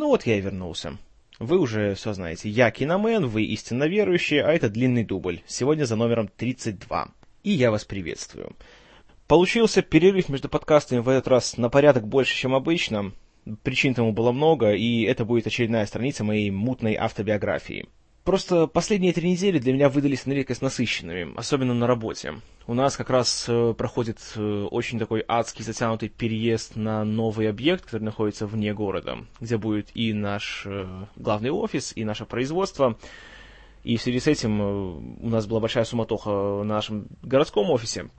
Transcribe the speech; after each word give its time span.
Ну 0.00 0.06
вот 0.06 0.24
я 0.24 0.38
и 0.38 0.40
вернулся. 0.40 0.96
Вы 1.38 1.58
уже 1.58 1.94
все 1.94 2.14
знаете. 2.14 2.48
Я 2.48 2.70
киномен, 2.70 3.26
вы 3.26 3.42
истинно 3.42 3.84
верующие, 3.84 4.42
а 4.42 4.50
это 4.50 4.70
длинный 4.70 5.04
дубль. 5.04 5.42
Сегодня 5.46 5.84
за 5.84 5.94
номером 5.94 6.30
32. 6.38 7.08
И 7.42 7.50
я 7.50 7.70
вас 7.70 7.84
приветствую. 7.84 8.56
Получился 9.26 9.82
перерыв 9.82 10.30
между 10.30 10.48
подкастами 10.48 11.00
в 11.00 11.08
этот 11.10 11.28
раз 11.28 11.58
на 11.58 11.68
порядок 11.68 12.08
больше, 12.08 12.34
чем 12.34 12.54
обычно. 12.54 13.12
Причин 13.62 13.92
тому 13.92 14.12
было 14.12 14.32
много, 14.32 14.72
и 14.72 15.02
это 15.02 15.26
будет 15.26 15.46
очередная 15.46 15.84
страница 15.84 16.24
моей 16.24 16.50
мутной 16.50 16.94
автобиографии. 16.94 17.86
Просто 18.24 18.66
последние 18.66 19.14
три 19.14 19.30
недели 19.30 19.58
для 19.58 19.72
меня 19.72 19.88
выдались 19.88 20.26
на 20.26 20.32
редкость 20.32 20.60
насыщенными, 20.60 21.32
особенно 21.36 21.72
на 21.72 21.86
работе. 21.86 22.34
У 22.66 22.74
нас 22.74 22.96
как 22.96 23.08
раз 23.08 23.46
э, 23.48 23.74
проходит 23.76 24.18
э, 24.36 24.66
очень 24.70 24.98
такой 24.98 25.24
адский 25.26 25.64
затянутый 25.64 26.10
переезд 26.10 26.76
на 26.76 27.02
новый 27.04 27.48
объект, 27.48 27.86
который 27.86 28.02
находится 28.02 28.46
вне 28.46 28.74
города, 28.74 29.18
где 29.40 29.56
будет 29.56 29.88
и 29.94 30.12
наш 30.12 30.64
э, 30.66 30.86
главный 31.16 31.50
офис, 31.50 31.92
и 31.96 32.04
наше 32.04 32.26
производство. 32.26 32.98
И 33.84 33.96
в 33.96 34.02
связи 34.02 34.20
с 34.20 34.26
этим 34.26 34.60
у 34.60 35.28
нас 35.28 35.46
была 35.46 35.60
большая 35.60 35.84
суматоха 35.84 36.58
в 36.58 36.64
нашем 36.64 37.06
городском 37.22 37.70
офисе. 37.70 38.10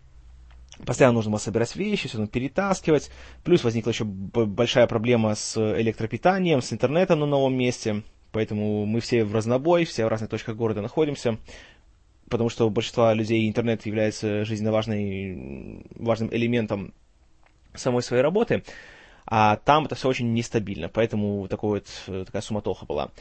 Постоянно 0.83 1.13
нужно 1.13 1.29
было 1.29 1.39
собирать 1.39 1.75
вещи, 1.75 2.07
все 2.07 2.17
нужно 2.17 2.31
перетаскивать. 2.31 3.11
Плюс 3.43 3.63
возникла 3.63 3.91
еще 3.91 4.03
большая 4.03 4.87
проблема 4.87 5.35
с 5.35 5.55
электропитанием, 5.79 6.63
с 6.63 6.73
интернетом 6.73 7.19
на 7.19 7.27
новом 7.27 7.55
месте. 7.55 8.01
Поэтому 8.31 8.85
мы 8.85 8.99
все 9.01 9.23
в 9.23 9.35
разнобой, 9.35 9.85
все 9.85 10.05
в 10.05 10.07
разных 10.07 10.29
точках 10.29 10.55
города 10.55 10.81
находимся, 10.81 11.37
потому 12.29 12.49
что 12.49 12.65
у 12.65 12.69
большинства 12.69 13.13
людей 13.13 13.47
интернет 13.47 13.85
является 13.85 14.45
жизненно 14.45 14.71
важной, 14.71 15.85
важным 15.95 16.33
элементом 16.33 16.93
самой 17.73 18.03
своей 18.03 18.23
работы, 18.23 18.63
а 19.25 19.57
там 19.57 19.85
это 19.85 19.95
все 19.95 20.07
очень 20.07 20.33
нестабильно, 20.33 20.89
поэтому 20.89 21.47
такой 21.47 21.79
вот, 21.79 21.87
э, 22.07 22.23
такая 22.25 22.41
суматоха 22.41 22.85
была. 22.85 23.11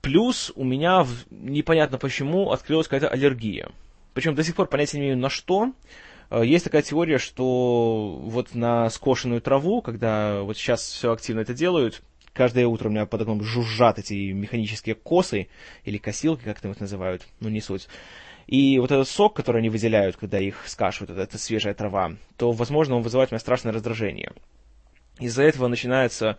Плюс 0.00 0.52
у 0.56 0.64
меня 0.64 1.06
непонятно 1.30 1.98
почему 1.98 2.50
открылась 2.50 2.88
какая-то 2.88 3.08
аллергия. 3.08 3.70
Причем 4.14 4.34
до 4.34 4.44
сих 4.44 4.56
пор 4.56 4.66
понятия 4.66 4.98
не 4.98 5.04
имею 5.04 5.18
на 5.18 5.30
что. 5.30 5.72
Э, 6.30 6.44
есть 6.44 6.64
такая 6.64 6.82
теория, 6.82 7.18
что 7.18 8.18
вот 8.22 8.54
на 8.54 8.90
скошенную 8.90 9.40
траву, 9.40 9.80
когда 9.80 10.42
вот 10.42 10.56
сейчас 10.56 10.82
все 10.82 11.12
активно 11.12 11.40
это 11.40 11.54
делают, 11.54 12.02
Каждое 12.32 12.66
утро 12.66 12.88
у 12.88 12.90
меня 12.90 13.04
под 13.04 13.22
окном 13.22 13.42
жужжат 13.42 13.98
эти 13.98 14.32
механические 14.32 14.94
косы, 14.94 15.48
или 15.84 15.98
косилки, 15.98 16.44
как 16.44 16.60
там 16.60 16.72
их 16.72 16.80
называют, 16.80 17.26
ну 17.40 17.50
не 17.50 17.60
суть. 17.60 17.88
И 18.46 18.78
вот 18.78 18.90
этот 18.90 19.08
сок, 19.08 19.34
который 19.34 19.58
они 19.58 19.68
выделяют, 19.68 20.16
когда 20.16 20.38
их 20.38 20.66
скашивают, 20.66 21.10
это, 21.10 21.20
это 21.22 21.38
свежая 21.38 21.74
трава, 21.74 22.16
то, 22.36 22.52
возможно, 22.52 22.96
он 22.96 23.02
вызывает 23.02 23.30
у 23.30 23.34
меня 23.34 23.40
страшное 23.40 23.72
раздражение. 23.72 24.32
Из-за 25.20 25.42
этого 25.42 25.68
начинается 25.68 26.38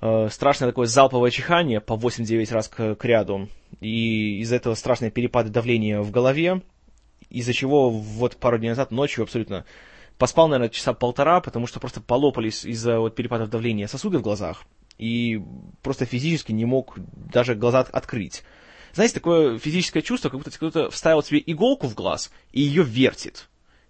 э, 0.00 0.28
страшное 0.30 0.68
такое 0.68 0.86
залповое 0.86 1.30
чихание 1.30 1.80
по 1.80 1.94
8-9 1.94 2.52
раз 2.52 2.68
к, 2.68 2.94
к 2.94 3.04
ряду. 3.04 3.48
И 3.80 4.40
из-за 4.40 4.56
этого 4.56 4.74
страшные 4.74 5.10
перепады 5.10 5.48
давления 5.48 6.00
в 6.00 6.10
голове, 6.10 6.60
из-за 7.30 7.52
чего 7.54 7.90
вот 7.90 8.36
пару 8.36 8.58
дней 8.58 8.68
назад 8.68 8.90
ночью 8.90 9.24
абсолютно 9.24 9.64
поспал, 10.18 10.48
наверное, 10.48 10.68
часа 10.68 10.92
полтора, 10.92 11.40
потому 11.40 11.66
что 11.66 11.80
просто 11.80 12.00
полопались 12.00 12.64
из-за 12.64 13.00
вот 13.00 13.16
перепадов 13.16 13.50
давления 13.50 13.88
сосуды 13.88 14.18
в 14.18 14.22
глазах 14.22 14.64
и 14.98 15.42
просто 15.82 16.04
физически 16.04 16.52
не 16.52 16.64
мог 16.64 16.96
даже 16.96 17.54
глаза 17.54 17.80
открыть. 17.80 18.42
Знаете, 18.92 19.14
такое 19.14 19.58
физическое 19.58 20.02
чувство, 20.02 20.28
как 20.28 20.38
будто 20.38 20.52
кто-то 20.52 20.90
вставил 20.90 21.22
тебе 21.22 21.42
иголку 21.44 21.88
в 21.88 21.94
глаз 21.94 22.30
и 22.52 22.60
ее 22.60 22.84
вертит. 22.84 23.48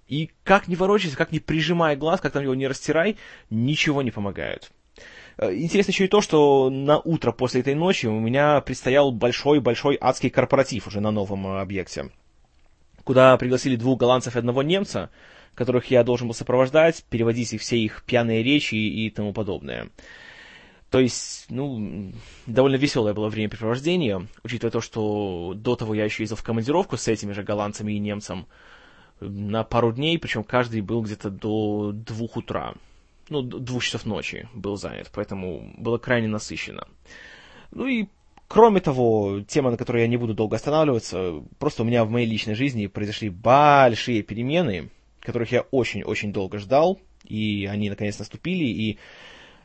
И 0.08 0.30
как 0.44 0.68
ни 0.68 0.76
ворочайся, 0.76 1.16
как 1.16 1.32
ни 1.32 1.38
прижимай 1.38 1.96
глаз, 1.96 2.20
как 2.20 2.32
там 2.32 2.42
его 2.42 2.54
не 2.54 2.66
растирай, 2.66 3.16
ничего 3.50 4.02
не 4.02 4.10
помогает. 4.10 4.70
Э, 5.36 5.54
интересно 5.54 5.90
еще 5.90 6.04
и 6.04 6.08
то, 6.08 6.20
что 6.20 6.70
на 6.70 6.98
утро 6.98 7.32
после 7.32 7.60
этой 7.60 7.74
ночи 7.74 8.06
у 8.06 8.18
меня 8.18 8.60
предстоял 8.60 9.12
большой-большой 9.12 9.98
адский 10.00 10.30
корпоратив 10.30 10.86
уже 10.86 11.00
на 11.00 11.10
новом 11.10 11.46
э, 11.46 11.60
объекте, 11.60 12.10
куда 13.04 13.36
пригласили 13.36 13.76
двух 13.76 13.98
голландцев 13.98 14.36
и 14.36 14.38
одного 14.38 14.62
немца, 14.62 15.10
которых 15.54 15.90
я 15.90 16.04
должен 16.04 16.28
был 16.28 16.34
сопровождать, 16.34 17.04
переводить 17.10 17.52
их 17.52 17.60
все 17.60 17.78
их 17.78 18.02
пьяные 18.06 18.42
речи 18.42 18.74
и 18.74 19.10
тому 19.10 19.32
подобное. 19.32 19.88
То 20.94 21.00
есть, 21.00 21.46
ну, 21.50 22.12
довольно 22.46 22.76
веселое 22.76 23.14
было 23.14 23.28
времяпрепровождение, 23.28 24.28
учитывая 24.44 24.70
то, 24.70 24.80
что 24.80 25.52
до 25.56 25.74
того 25.74 25.92
я 25.92 26.04
еще 26.04 26.22
ездил 26.22 26.36
в 26.36 26.44
командировку 26.44 26.96
с 26.96 27.08
этими 27.08 27.32
же 27.32 27.42
голландцами 27.42 27.94
и 27.94 27.98
немцем 27.98 28.46
на 29.18 29.64
пару 29.64 29.92
дней, 29.92 30.20
причем 30.20 30.44
каждый 30.44 30.82
был 30.82 31.02
где-то 31.02 31.30
до 31.30 31.90
двух 31.90 32.36
утра, 32.36 32.74
ну, 33.28 33.42
двух 33.42 33.82
часов 33.82 34.06
ночи 34.06 34.48
был 34.54 34.76
занят, 34.76 35.10
поэтому 35.12 35.74
было 35.78 35.98
крайне 35.98 36.28
насыщенно. 36.28 36.86
Ну 37.72 37.88
и 37.88 38.06
Кроме 38.46 38.80
того, 38.80 39.40
тема, 39.48 39.72
на 39.72 39.76
которой 39.76 40.02
я 40.02 40.06
не 40.06 40.16
буду 40.16 40.32
долго 40.32 40.54
останавливаться, 40.54 41.42
просто 41.58 41.82
у 41.82 41.86
меня 41.86 42.04
в 42.04 42.10
моей 42.10 42.26
личной 42.28 42.54
жизни 42.54 42.86
произошли 42.86 43.30
большие 43.30 44.22
перемены, 44.22 44.90
которых 45.18 45.50
я 45.50 45.62
очень-очень 45.62 46.32
долго 46.32 46.58
ждал, 46.58 47.00
и 47.24 47.66
они 47.68 47.90
наконец 47.90 48.18
наступили, 48.20 48.64
и 48.64 48.98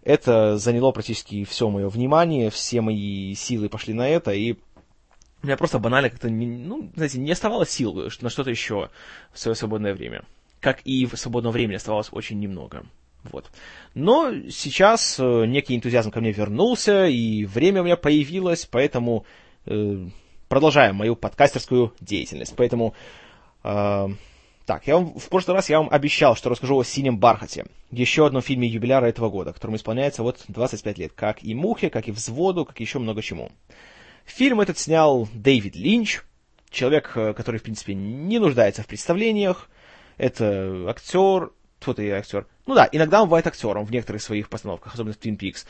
это 0.04 0.58
заняло 0.58 0.92
практически 0.92 1.44
все 1.44 1.70
мое 1.70 1.90
внимание, 1.90 2.50
все 2.50 2.82
мои 2.82 3.34
силы 3.36 3.70
пошли 3.70 3.94
на 3.94 4.08
это, 4.08 4.32
и 4.32 4.54
у 5.42 5.48
меня 5.48 5.58
просто 5.58 5.80
банально 5.80 6.10
как-то, 6.10 6.30
ну, 6.30 6.92
знаете, 6.96 7.20
не 7.20 7.32
оставалось 7.32 7.70
сил 7.70 7.94
на 8.22 8.30
что-то 8.30 8.50
еще 8.50 8.90
в 9.32 9.40
свое 9.40 9.56
свободное 9.56 9.94
время. 9.94 10.24
Как 10.60 10.82
и 10.84 11.06
в 11.06 11.16
свободное 11.16 11.52
время 11.52 11.78
оставалось 11.78 12.10
очень 12.12 12.40
немного. 12.40 12.86
Вот. 13.24 13.50
Но 13.94 14.34
сейчас 14.50 15.20
э, 15.20 15.46
некий 15.46 15.76
энтузиазм 15.76 16.12
ко 16.12 16.20
мне 16.20 16.32
вернулся, 16.32 17.06
и 17.06 17.46
время 17.46 17.82
у 17.82 17.86
меня 17.86 17.96
появилось, 17.96 18.66
поэтому 18.66 19.26
э, 19.66 20.08
продолжаем 20.50 20.96
мою 20.96 21.16
подкастерскую 21.16 21.94
деятельность. 22.02 22.54
Поэтому 22.58 22.94
э, 23.64 24.08
так, 24.70 24.86
я 24.86 24.98
вам, 24.98 25.18
в 25.18 25.30
прошлый 25.30 25.56
раз 25.56 25.68
я 25.72 25.80
вам 25.80 25.90
обещал, 25.90 26.36
что 26.36 26.48
расскажу 26.48 26.78
о 26.78 26.84
«Синем 26.84 27.18
бархате», 27.18 27.66
еще 27.90 28.28
одном 28.28 28.44
фильме 28.44 28.68
юбиляра 28.68 29.08
этого 29.08 29.28
года, 29.28 29.52
которому 29.52 29.78
исполняется 29.78 30.22
вот 30.22 30.44
25 30.48 31.00
лет, 31.00 31.12
как 31.16 31.44
и 31.44 31.56
«Мухе», 31.56 31.90
как 31.90 32.08
и 32.08 32.12
«Взводу», 32.12 32.66
как 32.66 32.80
еще 32.80 33.00
много 33.00 33.24
чему. 33.24 33.52
Фильм 34.26 34.62
этот 34.62 34.78
снял 34.78 35.28
Дэвид 35.34 35.76
Линч, 35.76 36.22
человек, 36.70 37.14
э, 37.16 37.34
который, 37.34 37.60
в 37.60 37.64
принципе, 37.64 37.96
не 37.96 38.38
нуждается 38.38 38.84
в 38.84 38.86
представлениях, 38.86 39.72
это 40.18 40.86
актер, 40.88 41.50
кто-то 41.80 42.04
и 42.04 42.10
актер, 42.10 42.46
ну 42.68 42.76
да, 42.76 42.88
иногда 42.92 43.24
он 43.24 43.28
бывает 43.28 43.48
актером 43.48 43.86
в 43.86 43.92
некоторых 43.92 44.22
своих 44.22 44.50
постановках, 44.50 44.94
особенно 44.94 45.16
в 45.16 45.20
Twin 45.20 45.36
Peaks, 45.36 45.66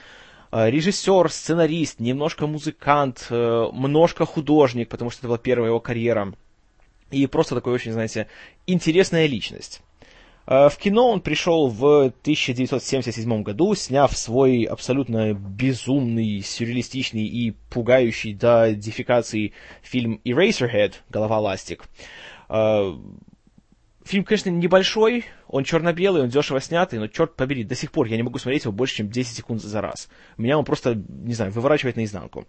э, 0.52 0.70
режиссер, 0.70 1.32
сценарист, 1.32 2.02
немножко 2.02 2.48
музыкант, 2.48 3.28
э, 3.30 3.36
немножко 3.72 4.26
художник, 4.26 4.90
потому 4.90 5.10
что 5.10 5.22
это 5.22 5.28
была 5.30 5.38
первая 5.38 5.70
его 5.70 5.80
карьера– 5.80 6.34
и 7.12 7.28
просто 7.28 7.56
такой 7.56 7.74
очень, 7.74 7.92
знаете, 7.92 8.28
интересная 8.68 9.26
личность. 9.26 9.82
Э, 10.50 10.70
в 10.70 10.78
кино 10.78 11.10
он 11.10 11.22
пришел 11.22 11.68
в 11.68 12.12
1977 12.22 13.44
году, 13.44 13.76
сняв 13.76 14.18
свой 14.18 14.64
абсолютно 14.64 15.34
безумный, 15.34 16.42
сюрреалистичный 16.42 17.26
и 17.26 17.52
пугающий 17.70 18.34
до 18.34 18.74
дефикации 18.74 19.54
фильм 19.82 20.20
Eraserhead 20.26 20.96
«Голова 21.10 21.40
ластик». 21.40 21.86
Э, 22.50 22.94
фильм, 24.04 24.24
конечно, 24.24 24.50
небольшой, 24.50 25.26
он 25.48 25.64
черно-белый, 25.64 26.24
он 26.24 26.30
дешево 26.30 26.60
снятый, 26.60 26.98
но, 26.98 27.08
черт 27.08 27.36
побери, 27.36 27.64
до 27.64 27.76
сих 27.76 27.92
пор 27.92 28.08
я 28.08 28.18
не 28.18 28.24
могу 28.24 28.40
смотреть 28.40 28.64
его 28.64 28.74
больше, 28.74 28.98
чем 28.98 29.10
10 29.10 29.38
секунд 29.38 29.62
за 29.62 29.82
раз. 29.82 30.10
Меня 30.38 30.58
он 30.58 30.66
просто, 30.66 30.96
не 30.96 31.36
знаю, 31.36 31.52
выворачивает 31.52 31.96
наизнанку. 31.96 32.46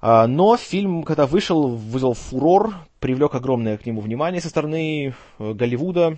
А, 0.00 0.26
но 0.26 0.58
фильм, 0.58 1.02
когда 1.02 1.26
вышел, 1.26 1.68
вызвал 1.68 2.12
фурор, 2.12 2.74
привлек 3.04 3.34
огромное 3.34 3.76
к 3.76 3.84
нему 3.84 4.00
внимание 4.00 4.40
со 4.40 4.48
стороны 4.48 5.12
э, 5.38 5.52
Голливуда. 5.52 6.16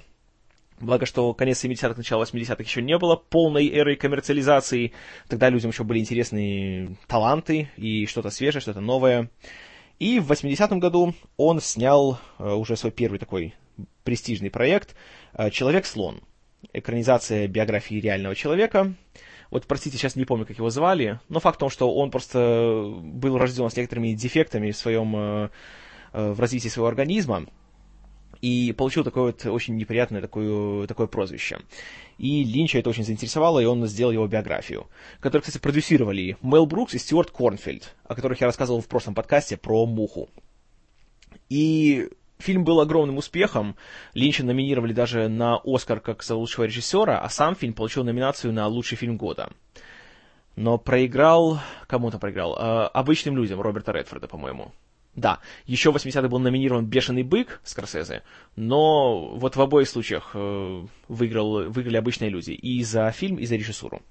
Благо, 0.79 1.05
что 1.05 1.35
конец 1.35 1.65
70-х, 1.65 1.95
начало 1.97 2.23
80-х 2.23 2.63
еще 2.63 2.81
не 2.81 2.97
было 2.97 3.17
полной 3.17 3.69
эры 3.69 3.97
коммерциализации. 3.97 4.93
Тогда 5.27 5.49
людям 5.49 5.73
еще 5.73 5.83
были 5.83 5.99
интересны 5.99 6.97
таланты 7.09 7.71
и 7.77 8.07
что-то 8.07 8.31
свежее, 8.31 8.61
что-то 8.61 8.81
новое. 8.81 9.31
И 9.99 10.21
в 10.21 10.31
80-м 10.31 10.79
году 10.79 11.13
он 11.37 11.61
снял 11.61 12.21
э, 12.39 12.53
уже 12.53 12.77
свой 12.77 12.93
первый 12.93 13.19
такой 13.19 13.55
престижный 14.05 14.51
проект 14.51 14.95
э, 15.33 15.51
«Человек-слон». 15.51 16.21
Экранизация 16.73 17.49
биографии 17.49 17.97
реального 17.97 18.37
человека– 18.37 18.95
вот, 19.51 19.67
простите, 19.67 19.97
сейчас 19.97 20.17
не 20.17 20.25
помню, 20.25 20.45
как 20.45 20.59
его 20.59 20.71
звали, 20.71 21.21
но 21.29 21.39
факт 21.39 21.57
в 21.57 21.61
том, 21.61 21.71
что 21.71 21.95
он 21.95 22.11
просто 22.11 22.85
был 23.01 23.39
рожден 23.39 23.71
с 23.71 23.77
некоторыми 23.77 24.13
дефектами 24.13 24.73
в 24.73 24.77
своем, 24.77 25.51
в 26.17 26.41
развитии 26.41 26.69
своего 26.69 26.89
организма, 26.89 27.47
и 28.41 28.73
получил 28.73 29.05
такое 29.05 29.25
вот 29.25 29.47
очень 29.47 29.77
неприятное 29.77 30.21
такое, 30.21 30.87
такое 30.87 31.07
прозвище. 31.07 31.59
И 32.19 32.45
Линча 32.45 32.79
это 32.79 32.91
очень 32.91 33.05
заинтересовало, 33.05 33.61
и 33.61 33.65
он 33.65 33.87
сделал 33.87 34.13
его 34.13 34.27
биографию, 34.27 34.87
которую, 35.21 35.43
кстати, 35.43 35.61
продюсировали 35.61 36.37
Мел 36.43 36.67
Брукс 36.67 36.95
и 36.95 36.99
Стюарт 36.99 37.31
Корнфельд, 37.31 37.95
о 38.05 38.15
которых 38.15 38.41
я 38.41 38.47
рассказывал 38.47 38.81
в 38.81 38.89
прошлом 38.89 39.15
подкасте 39.15 39.57
про 39.57 39.87
Муху. 39.87 40.29
И 41.49 42.09
Фильм 42.39 42.65
был 42.65 42.81
огромным 42.81 43.17
успехом. 43.17 43.77
Линча 44.13 44.45
номинировали 44.45 44.93
даже 44.93 45.29
на 45.29 45.59
Оскар 45.65 46.01
как 46.01 46.23
за 46.23 46.35
лучшего 46.35 46.65
режиссера, 46.65 47.19
а 47.19 47.31
сам 47.31 47.57
фильм 47.57 47.73
получил 47.73 48.05
номинацию 48.05 48.53
на 48.53 48.67
лучший 48.67 48.97
фильм 48.97 49.17
года. 49.17 49.51
Но 50.55 50.77
проиграл 50.77 51.61
кому 51.87 52.11
то 52.11 52.19
проиграл? 52.19 52.57
Э, 52.59 52.87
обычным 52.89 53.37
людям, 53.37 53.61
Роберта 53.61 53.93
Редфорда, 53.93 54.29
по-моему. 54.29 54.73
Да, 55.17 55.41
еще 55.65 55.91
в 55.91 55.97
80-х 55.97 56.29
был 56.29 56.39
номинирован 56.39 56.85
«Бешеный 56.85 57.23
бык» 57.23 57.61
Скорсезе, 57.65 58.23
но 58.55 59.29
вот 59.35 59.57
в 59.57 59.61
обоих 59.63 59.89
случаях 59.89 60.33
э, 60.35 60.85
выиграл, 61.09 61.71
выиграли 61.71 61.97
обычные 61.97 62.29
люди. 62.29 62.51
И 62.51 62.85
за 62.85 63.11
фильм, 63.13 63.37
и 63.37 63.47
за 63.47 63.57
режиссуру. 63.57 64.03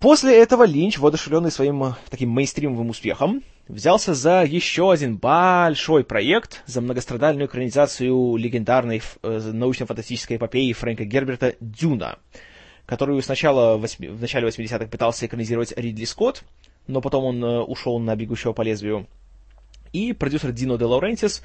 После 0.00 0.36
этого 0.36 0.64
Линч, 0.64 0.98
воодушевленный 0.98 1.52
своим 1.52 1.84
э, 1.84 1.92
таким 2.10 2.30
мейнстримовым 2.30 2.90
успехом, 2.90 3.44
взялся 3.68 4.14
за 4.14 4.42
еще 4.42 4.90
один 4.90 5.16
большой 5.16 6.02
проект, 6.02 6.64
за 6.66 6.80
многострадальную 6.80 7.46
экранизацию 7.46 8.34
легендарной 8.34 9.00
э, 9.22 9.50
научно-фантастической 9.52 10.38
эпопеи 10.38 10.72
Фрэнка 10.72 11.04
Герберта 11.04 11.54
«Дюна», 11.60 12.18
которую 12.84 13.22
сначала 13.22 13.78
в, 13.78 14.20
начале 14.20 14.48
80-х 14.48 14.86
пытался 14.88 15.26
экранизировать 15.26 15.72
Ридли 15.76 16.04
Скотт, 16.04 16.42
но 16.88 17.00
потом 17.00 17.24
он 17.24 17.44
э, 17.44 17.60
ушел 17.60 18.00
на 18.00 18.16
«Бегущего 18.16 18.52
по 18.52 18.62
лезвию», 18.62 19.06
и 19.94 20.12
продюсер 20.12 20.52
Дино 20.52 20.76
де 20.76 20.84
Лаурентис, 20.84 21.42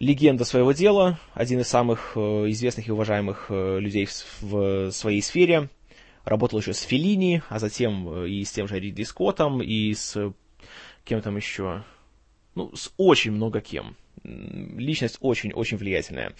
легенда 0.00 0.44
своего 0.44 0.72
дела, 0.72 1.20
один 1.34 1.60
из 1.60 1.68
самых 1.68 2.12
э, 2.16 2.18
известных 2.48 2.88
и 2.88 2.90
уважаемых 2.90 3.46
э, 3.50 3.78
людей 3.78 4.08
в, 4.40 4.90
своей 4.90 5.20
сфере, 5.20 5.68
работал 6.24 6.58
еще 6.58 6.72
с 6.72 6.80
Феллини, 6.80 7.42
а 7.50 7.58
затем 7.58 8.08
э, 8.08 8.28
и 8.28 8.42
с 8.42 8.50
тем 8.50 8.66
же 8.66 8.80
Ридли 8.80 9.04
Скоттом, 9.04 9.62
и 9.62 9.92
с 9.92 10.32
кем 11.04 11.20
там 11.20 11.36
еще, 11.36 11.84
ну, 12.54 12.74
с 12.74 12.90
очень 12.96 13.32
много 13.32 13.60
кем. 13.60 13.96
Личность 14.24 15.18
очень-очень 15.20 15.76
влиятельная. 15.76 16.32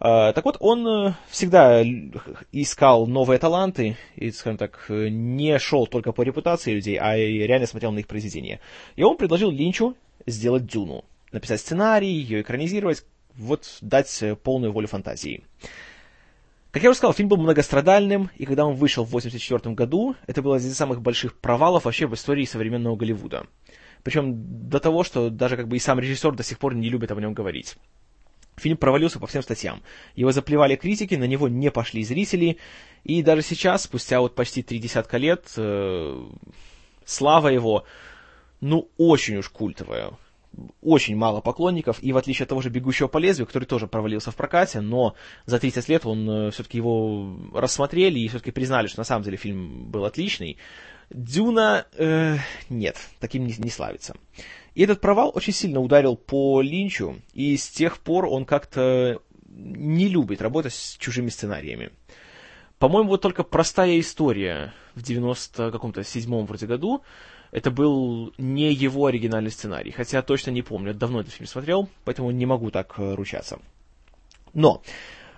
Так 0.00 0.44
вот, 0.44 0.56
он 0.58 1.14
всегда 1.30 1.84
искал 2.50 3.06
новые 3.06 3.38
таланты 3.38 3.96
и, 4.16 4.32
скажем 4.32 4.58
так, 4.58 4.86
не 4.88 5.56
шел 5.60 5.86
только 5.86 6.10
по 6.10 6.22
репутации 6.22 6.72
людей, 6.72 6.96
а 6.96 7.16
реально 7.16 7.68
смотрел 7.68 7.92
на 7.92 8.00
их 8.00 8.08
произведения. 8.08 8.58
И 8.96 9.04
он 9.04 9.16
предложил 9.16 9.52
Линчу 9.52 9.94
сделать 10.26 10.66
Дюну. 10.66 11.04
Написать 11.32 11.60
сценарий, 11.60 12.12
ее 12.12 12.42
экранизировать, 12.42 13.04
вот 13.34 13.78
дать 13.80 14.22
э, 14.22 14.36
полную 14.36 14.72
волю 14.72 14.88
фантазии. 14.88 15.44
Как 16.70 16.82
я 16.82 16.90
уже 16.90 16.98
сказал, 16.98 17.12
фильм 17.12 17.28
был 17.28 17.36
многострадальным, 17.36 18.30
и 18.36 18.46
когда 18.46 18.64
он 18.64 18.74
вышел 18.74 19.04
в 19.04 19.08
1984 19.08 19.74
году, 19.74 20.16
это 20.26 20.40
был 20.40 20.54
один 20.54 20.70
из 20.70 20.76
самых 20.76 21.02
больших 21.02 21.36
провалов 21.36 21.84
вообще 21.84 22.06
в 22.06 22.14
истории 22.14 22.44
современного 22.44 22.96
Голливуда. 22.96 23.46
Причем 24.02 24.68
до 24.68 24.80
того, 24.80 25.04
что 25.04 25.30
даже 25.30 25.56
как 25.56 25.68
бы 25.68 25.76
и 25.76 25.80
сам 25.80 26.00
режиссер 26.00 26.32
до 26.32 26.42
сих 26.42 26.58
пор 26.58 26.74
не 26.74 26.88
любит 26.88 27.10
об 27.10 27.20
нем 27.20 27.34
говорить. 27.34 27.76
Фильм 28.56 28.76
провалился 28.76 29.18
по 29.18 29.26
всем 29.26 29.42
статьям. 29.42 29.82
Его 30.14 30.32
заплевали 30.32 30.76
критики, 30.76 31.14
на 31.14 31.24
него 31.24 31.48
не 31.48 31.70
пошли 31.70 32.04
зрители, 32.04 32.58
и 33.04 33.22
даже 33.22 33.42
сейчас, 33.42 33.82
спустя 33.82 34.20
вот 34.20 34.34
почти 34.34 34.62
три 34.62 34.78
десятка 34.78 35.18
лет, 35.18 35.52
э, 35.56 36.26
слава 37.04 37.48
его 37.48 37.84
ну, 38.62 38.88
очень 38.96 39.36
уж 39.38 39.48
культовая. 39.48 40.12
Очень 40.82 41.16
мало 41.16 41.40
поклонников, 41.40 42.00
и 42.00 42.12
в 42.12 42.16
отличие 42.16 42.44
от 42.44 42.50
того 42.50 42.62
же 42.62 42.70
«Бегущего 42.70 43.08
по 43.08 43.18
лезвию», 43.18 43.46
который 43.46 43.64
тоже 43.64 43.88
провалился 43.88 44.30
в 44.30 44.36
прокате, 44.36 44.80
но 44.80 45.16
за 45.46 45.58
30 45.58 45.88
лет 45.88 46.06
он 46.06 46.30
э, 46.30 46.50
все-таки 46.52 46.78
его 46.78 47.36
рассмотрели 47.52 48.20
и 48.20 48.28
все-таки 48.28 48.52
признали, 48.52 48.86
что 48.86 49.00
на 49.00 49.04
самом 49.04 49.24
деле 49.24 49.36
фильм 49.36 49.90
был 49.90 50.04
отличный. 50.04 50.58
«Дюна» 51.10 51.86
э, 51.98 52.36
нет, 52.68 52.98
таким 53.18 53.46
не, 53.46 53.54
не 53.58 53.70
славится. 53.70 54.14
И 54.76 54.82
этот 54.82 55.00
провал 55.00 55.32
очень 55.34 55.52
сильно 55.52 55.80
ударил 55.80 56.14
по 56.14 56.60
Линчу, 56.60 57.16
и 57.34 57.56
с 57.56 57.68
тех 57.68 57.98
пор 57.98 58.26
он 58.26 58.44
как-то 58.44 59.20
не 59.48 60.06
любит 60.06 60.40
работать 60.40 60.74
с 60.74 60.96
чужими 60.98 61.30
сценариями. 61.30 61.90
По-моему, 62.78 63.08
вот 63.08 63.22
только 63.22 63.42
простая 63.42 63.98
история 63.98 64.72
в 64.94 65.02
90 65.02 65.72
каком-то 65.72 66.04
седьмом 66.04 66.46
вроде 66.46 66.66
году 66.66 67.02
это 67.52 67.70
был 67.70 68.32
не 68.38 68.72
его 68.72 69.06
оригинальный 69.06 69.50
сценарий, 69.50 69.92
хотя 69.92 70.22
точно 70.22 70.50
не 70.50 70.62
помню, 70.62 70.94
давно 70.94 71.20
этот 71.20 71.34
фильм 71.34 71.46
смотрел, 71.46 71.88
поэтому 72.04 72.30
не 72.30 72.46
могу 72.46 72.70
так 72.70 72.94
э, 72.96 73.14
ручаться. 73.14 73.58
Но 74.54 74.82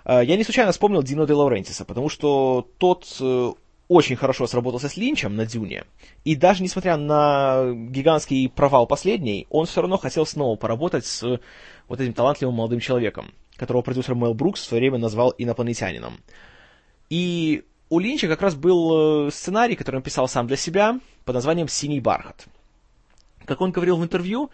э, 0.04 0.22
я 0.24 0.36
не 0.36 0.44
случайно 0.44 0.70
вспомнил 0.70 1.02
Дино 1.02 1.26
де 1.26 1.34
Лаурентиса, 1.34 1.84
потому 1.84 2.08
что 2.08 2.68
тот 2.78 3.04
э, 3.20 3.52
очень 3.88 4.14
хорошо 4.14 4.46
сработался 4.46 4.88
с 4.88 4.96
Линчем 4.96 5.34
на 5.34 5.44
Дюне, 5.44 5.84
и 6.24 6.36
даже 6.36 6.62
несмотря 6.62 6.96
на 6.96 7.72
гигантский 7.74 8.48
провал 8.48 8.86
последний, 8.86 9.48
он 9.50 9.66
все 9.66 9.80
равно 9.80 9.98
хотел 9.98 10.24
снова 10.24 10.54
поработать 10.54 11.04
с 11.04 11.40
вот 11.88 12.00
этим 12.00 12.14
талантливым 12.14 12.54
молодым 12.54 12.78
человеком, 12.78 13.32
которого 13.56 13.82
продюсер 13.82 14.14
Мэл 14.14 14.34
Брукс 14.34 14.60
в 14.60 14.64
свое 14.66 14.82
время 14.82 14.98
назвал 14.98 15.34
инопланетянином. 15.36 16.20
И 17.10 17.64
у 17.90 17.98
Линча 17.98 18.28
как 18.28 18.42
раз 18.42 18.54
был 18.54 19.30
сценарий, 19.30 19.76
который 19.76 19.96
он 19.96 20.02
писал 20.02 20.28
сам 20.28 20.46
для 20.46 20.56
себя, 20.56 20.98
под 21.24 21.34
названием 21.34 21.68
«Синий 21.68 22.00
бархат». 22.00 22.46
Как 23.46 23.60
он 23.60 23.72
говорил 23.72 23.96
в 23.96 24.04
интервью, 24.04 24.50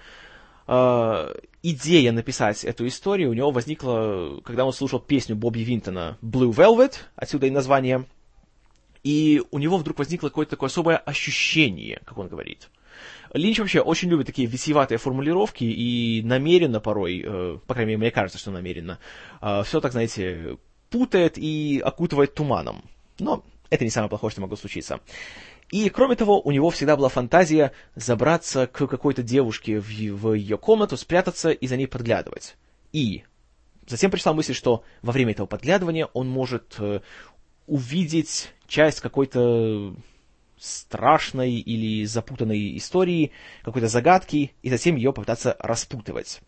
э, 0.67 1.35
идея 1.63 2.13
написать 2.13 2.65
эту 2.65 2.87
историю 2.87 3.31
у 3.31 3.35
него 3.35 3.51
возникла, 3.51 4.41
когда 4.45 4.65
он 4.65 4.73
слушал 4.73 4.99
песню 4.99 5.37
Бобби 5.37 5.61
Винтона 5.61 6.19
«Blue 6.23 6.51
Velvet», 6.51 6.95
отсюда 7.17 7.47
и 7.47 7.51
название, 7.51 8.05
и 9.03 9.43
у 9.51 9.59
него 9.59 9.79
вдруг 9.79 9.99
возникло 9.99 10.29
какое-то 10.29 10.51
такое 10.51 10.69
особое 10.69 10.97
ощущение, 10.97 12.01
как 12.05 12.19
он 12.19 12.29
говорит. 12.29 12.69
Линч 13.33 13.61
вообще 13.61 13.81
очень 13.81 14.11
любит 14.11 14.27
такие 14.27 14.49
витиеватые 14.49 14.99
формулировки 14.99 15.65
и 15.65 16.21
намеренно 16.25 16.81
порой, 16.81 17.23
э, 17.25 17.59
по 17.67 17.75
крайней 17.75 17.91
мере, 17.91 17.99
мне 17.99 18.11
кажется, 18.11 18.39
что 18.39 18.51
намеренно, 18.51 18.99
э, 19.41 19.63
все 19.65 19.81
так, 19.81 19.93
знаете, 19.93 20.59
путает 20.91 21.39
и 21.39 21.81
окутывает 21.85 22.35
туманом. 22.35 22.83
Но 23.21 23.45
это 23.71 23.85
не 23.85 23.91
самое 23.91 24.09
плохое, 24.09 24.31
что 24.31 24.41
могло 24.41 24.57
случиться. 24.57 25.01
И, 25.71 25.89
кроме 25.89 26.17
того, 26.17 26.41
у 26.41 26.51
него 26.51 26.71
всегда 26.71 26.97
была 26.97 27.09
фантазия 27.09 27.73
забраться 27.95 28.67
к 28.67 28.87
какой-то 28.87 29.23
девушке 29.23 29.79
в, 29.79 29.87
в 29.89 30.35
ее 30.35 30.59
комнату, 30.59 30.97
спрятаться 30.97 31.51
и 31.51 31.67
за 31.69 31.77
ней 31.77 31.87
подглядывать. 31.87 32.57
И 32.93 33.23
затем 33.87 34.11
пришла 34.11 34.33
мысль, 34.33 34.55
что 34.55 34.83
во 35.03 35.13
время 35.13 35.33
этого 35.33 35.47
подглядывания 35.47 36.07
он 36.07 36.29
может 36.29 36.75
э, 36.79 37.01
увидеть 37.69 38.53
часть 38.67 39.01
какой-то 39.01 39.95
страшной 40.59 41.53
или 41.53 42.05
запутанной 42.05 42.77
истории, 42.77 43.31
какой-то 43.63 43.89
загадки, 43.89 44.53
и 44.63 44.71
затем 44.71 44.97
ее 44.97 45.13
попытаться 45.13 45.57
распутывать. 45.61 46.41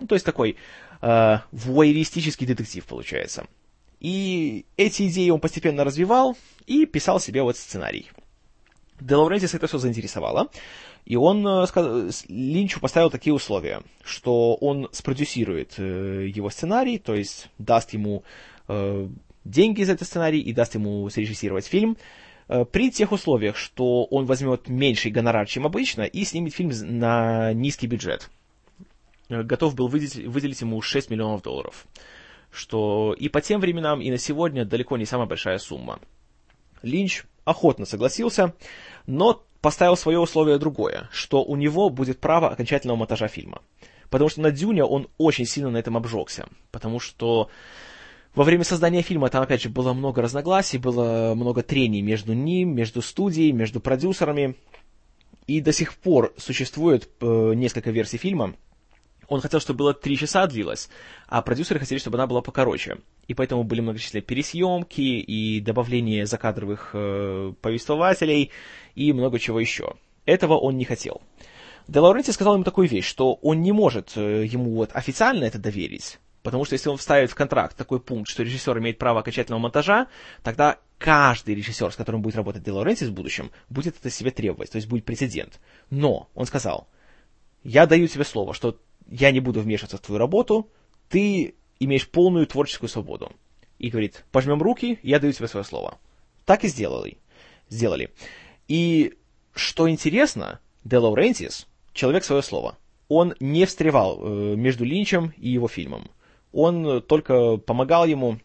Ну, 0.00 0.08
то 0.08 0.16
есть 0.16 0.26
такой 0.26 0.56
э, 1.00 1.38
вуайеристический 1.52 2.46
детектив 2.46 2.84
получается. 2.84 3.46
И 4.04 4.66
эти 4.76 5.08
идеи 5.08 5.30
он 5.30 5.40
постепенно 5.40 5.82
развивал 5.82 6.36
и 6.66 6.84
писал 6.84 7.18
себе 7.18 7.42
вот 7.42 7.56
сценарий. 7.56 8.10
Де 9.00 9.14
Лаурентис 9.14 9.54
это 9.54 9.66
все 9.66 9.78
заинтересовало, 9.78 10.50
и 11.06 11.16
он 11.16 11.46
э, 11.46 12.10
Линчу 12.28 12.80
поставил 12.80 13.08
такие 13.08 13.32
условия, 13.32 13.80
что 14.04 14.56
он 14.56 14.90
спродюсирует 14.92 15.78
э, 15.78 16.28
его 16.28 16.50
сценарий, 16.50 16.98
то 16.98 17.14
есть 17.14 17.48
даст 17.56 17.94
ему 17.94 18.24
э, 18.68 19.08
деньги 19.46 19.82
за 19.84 19.92
этот 19.92 20.06
сценарий 20.06 20.42
и 20.42 20.52
даст 20.52 20.74
ему 20.74 21.08
срежиссировать 21.08 21.64
фильм, 21.64 21.96
при 22.72 22.90
тех 22.90 23.10
условиях, 23.10 23.56
что 23.56 24.04
он 24.04 24.26
возьмет 24.26 24.68
меньший 24.68 25.10
гонорар, 25.10 25.46
чем 25.46 25.64
обычно, 25.64 26.02
и 26.02 26.24
снимет 26.24 26.52
фильм 26.52 26.72
на 26.98 27.54
низкий 27.54 27.86
бюджет. 27.86 28.28
Готов 29.30 29.74
был 29.74 29.88
выделить, 29.88 30.16
выделить 30.16 30.60
ему 30.60 30.82
6 30.82 31.08
миллионов 31.08 31.40
долларов, 31.40 31.86
что 32.54 33.14
и 33.18 33.28
по 33.28 33.40
тем 33.40 33.60
временам, 33.60 34.00
и 34.00 34.10
на 34.10 34.18
сегодня 34.18 34.64
далеко 34.64 34.96
не 34.96 35.04
самая 35.04 35.26
большая 35.26 35.58
сумма. 35.58 35.98
Линч 36.82 37.24
охотно 37.44 37.84
согласился, 37.84 38.54
но 39.06 39.44
поставил 39.60 39.96
свое 39.96 40.18
условие 40.18 40.58
другое, 40.58 41.08
что 41.10 41.42
у 41.42 41.56
него 41.56 41.88
будет 41.90 42.20
право 42.20 42.50
окончательного 42.50 42.98
монтажа 42.98 43.28
фильма. 43.28 43.62
Потому 44.10 44.28
что 44.28 44.42
на 44.42 44.50
Дюне 44.50 44.84
он 44.84 45.08
очень 45.18 45.46
сильно 45.46 45.70
на 45.70 45.78
этом 45.78 45.96
обжегся. 45.96 46.46
Потому 46.70 47.00
что 47.00 47.48
во 48.34 48.44
время 48.44 48.64
создания 48.64 49.02
фильма 49.02 49.30
там, 49.30 49.42
опять 49.42 49.62
же, 49.62 49.68
было 49.68 49.92
много 49.92 50.22
разногласий, 50.22 50.78
было 50.78 51.34
много 51.34 51.62
трений 51.62 52.02
между 52.02 52.32
ним, 52.32 52.74
между 52.74 53.00
студией, 53.00 53.52
между 53.52 53.80
продюсерами. 53.80 54.56
И 55.46 55.60
до 55.60 55.72
сих 55.72 55.94
пор 55.94 56.34
существует 56.36 57.08
э, 57.20 57.52
несколько 57.54 57.90
версий 57.90 58.16
фильма, 58.16 58.54
он 59.28 59.40
хотел, 59.40 59.60
чтобы 59.60 59.78
было 59.78 59.94
три 59.94 60.16
часа 60.16 60.46
длилось, 60.46 60.88
а 61.28 61.42
продюсеры 61.42 61.80
хотели, 61.80 61.98
чтобы 61.98 62.18
она 62.18 62.26
была 62.26 62.42
покороче. 62.42 62.98
И 63.26 63.34
поэтому 63.34 63.64
были 63.64 63.80
многочисленные 63.80 64.22
пересъемки 64.22 65.00
и 65.00 65.60
добавление 65.60 66.26
закадровых 66.26 66.90
э, 66.92 67.52
повествователей 67.60 68.50
и 68.94 69.12
много 69.12 69.38
чего 69.38 69.60
еще. 69.60 69.94
Этого 70.26 70.54
он 70.56 70.76
не 70.76 70.84
хотел. 70.84 71.22
Де 71.86 72.00
Лауренти 72.00 72.30
сказал 72.30 72.54
ему 72.54 72.64
такую 72.64 72.88
вещь, 72.88 73.06
что 73.06 73.34
он 73.34 73.60
не 73.62 73.72
может 73.72 74.12
э, 74.16 74.44
ему 74.46 74.74
вот 74.74 74.90
официально 74.94 75.44
это 75.44 75.58
доверить, 75.58 76.18
потому 76.42 76.64
что 76.64 76.74
если 76.74 76.88
он 76.88 76.96
вставит 76.96 77.30
в 77.30 77.34
контракт 77.34 77.76
такой 77.76 78.00
пункт, 78.00 78.30
что 78.30 78.42
режиссер 78.42 78.78
имеет 78.78 78.98
право 78.98 79.20
окончательного 79.20 79.60
монтажа, 79.60 80.06
тогда 80.42 80.78
каждый 80.98 81.54
режиссер, 81.54 81.92
с 81.92 81.96
которым 81.96 82.22
будет 82.22 82.36
работать 82.36 82.62
Де 82.62 82.72
Лауренти 82.72 83.04
в 83.04 83.12
будущем, 83.12 83.50
будет 83.68 83.98
это 83.98 84.08
себе 84.08 84.30
требовать, 84.30 84.70
то 84.70 84.76
есть 84.76 84.88
будет 84.88 85.04
прецедент. 85.04 85.60
Но, 85.90 86.30
он 86.34 86.46
сказал, 86.46 86.88
я 87.62 87.86
даю 87.86 88.06
тебе 88.08 88.24
слово, 88.24 88.54
что 88.54 88.78
я 89.08 89.30
не 89.30 89.40
буду 89.40 89.60
вмешиваться 89.60 89.96
в 89.96 90.00
твою 90.00 90.18
работу, 90.18 90.70
ты 91.08 91.54
имеешь 91.80 92.08
полную 92.08 92.46
творческую 92.46 92.88
свободу. 92.88 93.32
И 93.78 93.90
говорит, 93.90 94.24
пожмем 94.30 94.62
руки, 94.62 94.98
я 95.02 95.18
даю 95.18 95.32
тебе 95.32 95.48
свое 95.48 95.64
слово. 95.64 95.98
Так 96.44 96.64
и 96.64 96.68
сделали. 96.68 97.18
Сделали. 97.68 98.10
И 98.68 99.14
что 99.54 99.88
интересно, 99.88 100.60
Де 100.84 100.98
Лаурентис, 100.98 101.66
человек 101.92 102.24
свое 102.24 102.42
слово, 102.42 102.78
он 103.08 103.34
не 103.40 103.66
встревал 103.66 104.20
э, 104.20 104.56
между 104.56 104.84
Линчем 104.84 105.32
и 105.36 105.50
его 105.50 105.68
фильмом. 105.68 106.10
Он 106.52 107.02
только 107.02 107.56
помогал 107.56 108.06
ему 108.06 108.38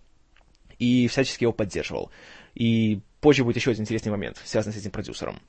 и 0.79 1.07
всячески 1.07 1.43
его 1.43 1.53
поддерживал. 1.53 2.11
И 2.55 3.01
позже 3.21 3.43
будет 3.43 3.57
еще 3.57 3.71
один 3.71 3.83
интересный 3.83 4.11
момент, 4.11 4.41
связанный 4.43 4.73
с 4.73 4.77
этим 4.77 4.91
продюсером. 4.91 5.39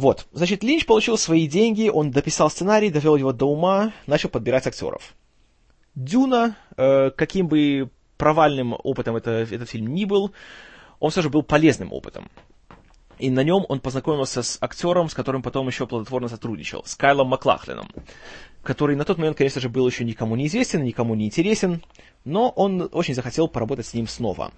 Вот, 0.00 0.28
значит, 0.32 0.64
Линч 0.64 0.86
получил 0.86 1.18
свои 1.18 1.46
деньги, 1.46 1.90
он 1.90 2.10
дописал 2.10 2.48
сценарий, 2.48 2.88
довел 2.88 3.16
его 3.16 3.34
до 3.34 3.44
ума, 3.44 3.92
начал 4.06 4.30
подбирать 4.30 4.66
актеров. 4.66 5.14
Дюна, 5.94 6.56
э, 6.78 7.10
каким 7.10 7.48
бы 7.48 7.90
провальным 8.16 8.74
опытом 8.82 9.16
это, 9.16 9.30
этот 9.30 9.68
фильм 9.68 9.92
ни 9.92 10.06
был, 10.06 10.32
он 11.00 11.10
все 11.10 11.20
же 11.20 11.28
был 11.28 11.42
полезным 11.42 11.92
опытом. 11.92 12.30
И 13.18 13.28
на 13.28 13.44
нем 13.44 13.66
он 13.68 13.80
познакомился 13.80 14.42
с 14.42 14.56
актером, 14.62 15.10
с 15.10 15.14
которым 15.14 15.42
потом 15.42 15.66
еще 15.66 15.86
плодотворно 15.86 16.28
сотрудничал, 16.28 16.82
с 16.86 16.94
Кайлом 16.94 17.28
Маклахленом, 17.28 17.90
который 18.62 18.96
на 18.96 19.04
тот 19.04 19.18
момент, 19.18 19.36
конечно 19.36 19.60
же, 19.60 19.68
был 19.68 19.86
еще 19.86 20.06
никому 20.06 20.34
не 20.34 20.46
известен, 20.46 20.82
никому 20.82 21.14
не 21.14 21.26
интересен, 21.26 21.82
но 22.24 22.48
он 22.48 22.88
очень 22.90 23.12
захотел 23.14 23.48
поработать 23.48 23.84
с 23.84 23.92
ним 23.92 24.08
снова. 24.08 24.50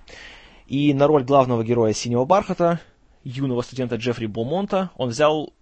И 0.69 0.95
на 0.95 1.09
роль 1.09 1.25
главного 1.25 1.65
героя 1.65 1.93
«Синего 1.93 2.25
бархата», 2.25 2.79
юного 3.25 3.63
студента 3.63 3.97
Джеффри 3.97 4.27
Бомонта, 4.27 4.91
он 4.97 5.11
взял 5.11 5.53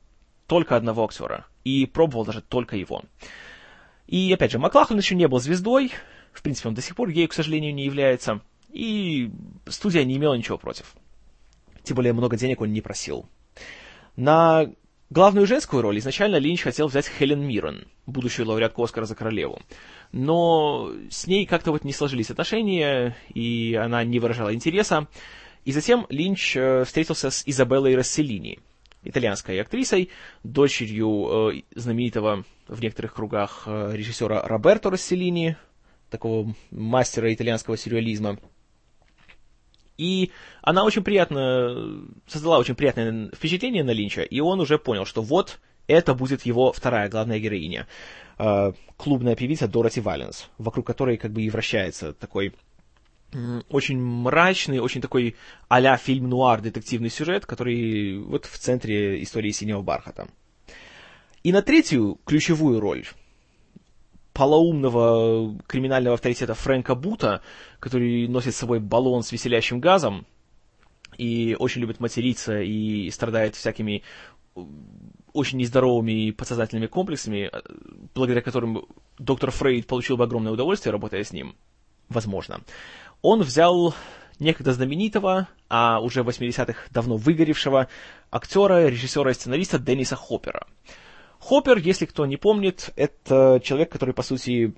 только 0.46 0.76
одного 0.76 1.04
актера 1.04 1.46
и 1.64 1.86
пробовал 1.86 2.24
даже 2.24 2.42
только 2.42 2.76
его. 2.76 3.02
И, 4.06 4.32
опять 4.32 4.50
же, 4.50 4.58
Маклахлен 4.58 4.98
еще 4.98 5.14
не 5.14 5.28
был 5.28 5.38
звездой, 5.38 5.92
в 6.32 6.42
принципе, 6.42 6.68
он 6.68 6.74
до 6.74 6.82
сих 6.82 6.96
пор 6.96 7.08
ею, 7.08 7.28
к 7.28 7.32
сожалению, 7.32 7.74
не 7.74 7.84
является, 7.84 8.40
и 8.70 9.30
студия 9.66 10.04
не 10.04 10.16
имела 10.16 10.34
ничего 10.34 10.58
против. 10.58 10.94
Тем 11.82 11.96
более 11.96 12.12
много 12.12 12.36
денег 12.36 12.60
он 12.60 12.72
не 12.72 12.80
просил. 12.80 13.26
На 14.16 14.70
главную 15.10 15.46
женскую 15.46 15.82
роль 15.82 15.98
изначально 15.98 16.36
Линч 16.36 16.62
хотел 16.62 16.88
взять 16.88 17.08
Хелен 17.08 17.40
Миррен, 17.40 17.86
будущую 18.06 18.46
лауреатку 18.46 18.82
Оскара 18.82 19.06
за 19.06 19.14
королеву. 19.14 19.60
Но 20.12 20.90
с 21.10 21.26
ней 21.26 21.46
как-то 21.46 21.72
вот 21.72 21.84
не 21.84 21.92
сложились 21.92 22.30
отношения, 22.30 23.16
и 23.32 23.74
она 23.74 24.04
не 24.04 24.18
выражала 24.18 24.54
интереса. 24.54 25.08
И 25.64 25.72
затем 25.72 26.06
Линч 26.08 26.56
э, 26.56 26.84
встретился 26.84 27.30
с 27.30 27.42
Изабеллой 27.46 27.94
Расселини, 27.94 28.60
итальянской 29.02 29.60
актрисой, 29.60 30.10
дочерью 30.42 31.52
э, 31.52 31.62
знаменитого 31.74 32.44
в 32.66 32.80
некоторых 32.80 33.14
кругах 33.14 33.64
э, 33.66 33.92
режиссера 33.94 34.42
Роберто 34.42 34.90
Расселини, 34.90 35.56
такого 36.08 36.54
мастера 36.70 37.32
итальянского 37.32 37.76
сюрреализма. 37.76 38.38
И 39.98 40.30
она 40.62 40.84
очень 40.84 41.04
приятно, 41.04 42.06
создала 42.26 42.58
очень 42.58 42.74
приятное 42.74 43.30
впечатление 43.34 43.84
на 43.84 43.90
Линча, 43.90 44.22
и 44.22 44.40
он 44.40 44.60
уже 44.60 44.78
понял, 44.78 45.04
что 45.04 45.20
вот 45.20 45.60
это 45.86 46.14
будет 46.14 46.46
его 46.46 46.72
вторая 46.72 47.10
главная 47.10 47.38
героиня. 47.38 47.86
Клубная 48.96 49.36
певица 49.36 49.68
Дороти 49.68 50.00
Валенс, 50.00 50.48
вокруг 50.56 50.86
которой 50.86 51.18
как 51.18 51.32
бы 51.32 51.42
и 51.42 51.50
вращается 51.50 52.14
такой 52.14 52.54
очень 53.68 54.00
мрачный, 54.00 54.80
очень 54.80 55.00
такой 55.00 55.36
а-ля 55.68 55.96
фильм-нуар 55.96 56.60
детективный 56.60 57.10
сюжет, 57.10 57.46
который 57.46 58.18
вот 58.18 58.46
в 58.46 58.58
центре 58.58 59.22
истории 59.22 59.50
«Синего 59.50 59.82
бархата». 59.82 60.28
И 61.42 61.52
на 61.52 61.62
третью 61.62 62.18
ключевую 62.24 62.80
роль 62.80 63.06
полоумного 64.32 65.58
криминального 65.66 66.14
авторитета 66.14 66.54
Фрэнка 66.54 66.94
Бута, 66.94 67.42
который 67.78 68.28
носит 68.28 68.54
с 68.54 68.58
собой 68.58 68.80
баллон 68.80 69.22
с 69.22 69.32
веселящим 69.32 69.80
газом 69.80 70.26
и 71.18 71.56
очень 71.58 71.80
любит 71.80 72.00
материться 72.00 72.60
и 72.60 73.10
страдает 73.10 73.54
всякими 73.54 74.02
очень 75.32 75.58
нездоровыми 75.58 76.30
подсознательными 76.32 76.86
комплексами, 76.86 77.50
э, 77.52 77.60
благодаря 78.14 78.42
которым 78.42 78.86
доктор 79.18 79.50
Фрейд 79.50 79.86
получил 79.86 80.16
бы 80.16 80.24
огромное 80.24 80.52
удовольствие, 80.52 80.92
работая 80.92 81.22
с 81.22 81.32
ним. 81.32 81.54
Возможно. 82.08 82.60
Он 83.22 83.42
взял 83.42 83.94
некогда 84.38 84.72
знаменитого, 84.72 85.48
а 85.68 86.00
уже 86.00 86.22
в 86.22 86.28
80-х 86.28 86.88
давно 86.90 87.16
выгоревшего 87.16 87.88
актера, 88.30 88.86
режиссера 88.86 89.30
и 89.30 89.34
сценариста 89.34 89.78
Денниса 89.78 90.16
Хоппера– 90.16 90.66
Хоппер, 91.40 91.78
если 91.78 92.04
кто 92.04 92.26
не 92.26 92.36
помнит, 92.36 92.90
это 92.96 93.60
человек, 93.64 93.90
который, 93.90 94.14
по 94.14 94.22
сути, 94.22 94.74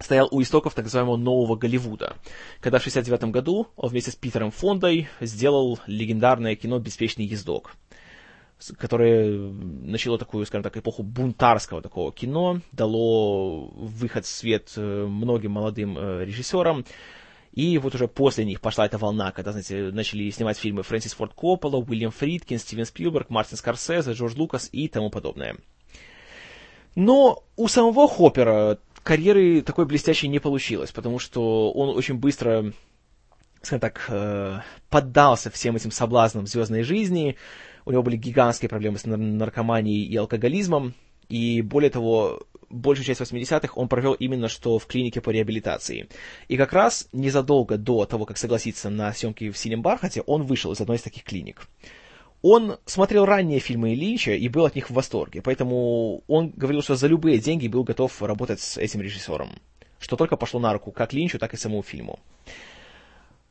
стоял 0.00 0.28
у 0.30 0.42
истоков 0.42 0.74
так 0.74 0.84
называемого 0.84 1.16
нового 1.16 1.56
Голливуда, 1.56 2.16
когда 2.60 2.78
в 2.78 2.82
1969 2.82 3.32
году 3.32 3.68
он 3.76 3.90
вместе 3.90 4.10
с 4.10 4.16
Питером 4.16 4.50
Фондой 4.50 5.08
сделал 5.20 5.78
легендарное 5.86 6.56
кино 6.56 6.80
«Беспечный 6.80 7.24
ездок», 7.24 7.76
которое 8.78 9.52
начало 9.52 10.18
такую, 10.18 10.44
скажем 10.44 10.64
так, 10.64 10.76
эпоху 10.76 11.04
бунтарского 11.04 11.80
такого 11.80 12.12
кино, 12.12 12.60
дало 12.72 13.68
выход 13.68 14.24
в 14.24 14.28
свет 14.28 14.72
э, 14.76 15.06
многим 15.06 15.52
молодым 15.52 15.96
э, 15.96 16.24
режиссерам, 16.24 16.84
и 17.52 17.78
вот 17.78 17.94
уже 17.94 18.06
после 18.06 18.44
них 18.44 18.60
пошла 18.60 18.86
эта 18.86 18.96
волна, 18.96 19.32
когда, 19.32 19.50
знаете, 19.52 19.90
начали 19.92 20.30
снимать 20.30 20.58
фильмы 20.58 20.82
Фрэнсис 20.82 21.14
Форд 21.14 21.34
Коппола, 21.34 21.78
Уильям 21.78 22.12
Фридкин, 22.12 22.58
Стивен 22.58 22.84
Спилберг, 22.84 23.28
Мартин 23.28 23.56
Скорсезе, 23.56 24.12
Джордж 24.12 24.36
Лукас 24.36 24.68
и 24.70 24.86
тому 24.88 25.10
подобное. 25.10 25.56
Но 26.94 27.42
у 27.56 27.68
самого 27.68 28.08
Хоппера 28.08 28.78
карьеры 29.02 29.62
такой 29.62 29.86
блестящей 29.86 30.28
не 30.28 30.38
получилось, 30.38 30.92
потому 30.92 31.18
что 31.18 31.72
он 31.72 31.96
очень 31.96 32.16
быстро, 32.16 32.72
скажем 33.62 33.80
так, 33.80 34.04
э, 34.08 34.60
поддался 34.88 35.50
всем 35.50 35.76
этим 35.76 35.90
соблазнам 35.90 36.46
звездной 36.46 36.82
жизни, 36.82 37.36
у 37.84 37.92
него 37.92 38.02
были 38.02 38.16
гигантские 38.16 38.68
проблемы 38.68 38.98
с 38.98 39.06
наркоманией 39.06 40.04
и 40.04 40.16
алкоголизмом, 40.16 40.94
и 41.28 41.62
более 41.62 41.90
того, 41.90 42.42
большую 42.70 43.04
часть 43.04 43.20
80-х 43.20 43.74
он 43.74 43.88
провел 43.88 44.14
именно 44.14 44.48
что 44.48 44.78
в 44.78 44.86
клинике 44.86 45.20
по 45.20 45.30
реабилитации. 45.30 46.08
И 46.48 46.56
как 46.56 46.72
раз 46.72 47.08
незадолго 47.12 47.76
до 47.76 48.06
того, 48.06 48.24
как 48.24 48.38
согласиться 48.38 48.88
на 48.88 49.12
съемки 49.12 49.50
в 49.50 49.58
«Синем 49.58 49.82
бархате», 49.82 50.22
он 50.22 50.44
вышел 50.44 50.72
из 50.72 50.80
одной 50.80 50.96
из 50.96 51.02
таких 51.02 51.24
клиник. 51.24 51.66
Он 52.42 52.78
смотрел 52.86 53.26
ранние 53.26 53.58
фильмы 53.58 53.94
Линча 53.94 54.32
и 54.32 54.48
был 54.48 54.64
от 54.64 54.74
них 54.74 54.88
в 54.88 54.94
восторге, 54.94 55.42
поэтому 55.42 56.22
он 56.26 56.50
говорил, 56.50 56.80
что 56.80 56.94
за 56.94 57.06
любые 57.06 57.38
деньги 57.38 57.68
был 57.68 57.84
готов 57.84 58.22
работать 58.22 58.60
с 58.60 58.78
этим 58.78 59.02
режиссером, 59.02 59.50
что 59.98 60.16
только 60.16 60.36
пошло 60.36 60.58
на 60.58 60.72
руку 60.72 60.90
как 60.90 61.12
Линчу, 61.12 61.38
так 61.38 61.52
и 61.52 61.58
самому 61.58 61.82
фильму. 61.82 62.18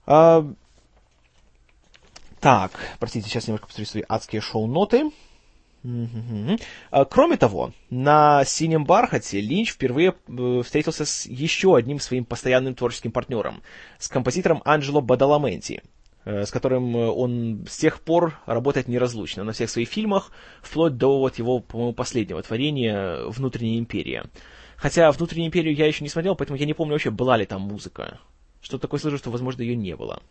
А... 0.08 0.52
Так, 2.40 2.72
простите, 3.00 3.28
сейчас 3.28 3.48
немножко 3.48 3.68
посмотрю 3.68 3.86
свои 3.86 4.04
адские 4.08 4.42
шоу-ноты. 4.42 5.12
А, 6.92 7.06
кроме 7.06 7.38
того, 7.38 7.72
на 7.90 8.44
«Синем 8.46 8.86
бархате» 8.86 9.40
Линч 9.40 9.72
впервые 9.72 10.16
э, 10.28 10.62
встретился 10.64 11.06
с 11.06 11.26
еще 11.26 11.76
одним 11.76 12.00
своим 12.00 12.26
постоянным 12.26 12.76
творческим 12.76 13.12
партнером, 13.12 13.62
с 13.98 14.10
композитором 14.10 14.62
Анджело 14.66 15.00
Бадаламенти, 15.00 15.84
э, 16.26 16.46
с 16.46 16.52
которым 16.52 16.96
э, 16.96 17.08
он 17.08 17.66
с 17.70 17.78
тех 17.78 18.02
пор 18.02 18.40
работает 18.46 18.88
неразлучно 18.88 19.44
на 19.44 19.54
всех 19.54 19.70
своих 19.70 19.88
фильмах, 19.88 20.32
вплоть 20.62 20.98
до 20.98 21.20
вот 21.20 21.38
его, 21.38 21.60
по-моему, 21.60 21.94
последнего 21.94 22.42
творения 22.42 23.24
«Внутренняя 23.28 23.80
империя». 23.80 24.26
Хотя 24.76 25.12
«Внутреннюю 25.12 25.48
империю» 25.48 25.76
я 25.76 25.88
еще 25.88 26.04
не 26.04 26.10
смотрел, 26.10 26.36
поэтому 26.36 26.60
я 26.60 26.66
не 26.66 26.74
помню 26.74 26.94
вообще, 26.94 27.10
была 27.10 27.38
ли 27.38 27.46
там 27.46 27.62
музыка. 27.62 28.20
Что 28.62 28.78
такое 28.78 29.00
слышу, 29.00 29.18
что, 29.18 29.32
возможно, 29.32 29.62
ее 29.62 29.76
не 29.76 29.96
было. 29.96 30.22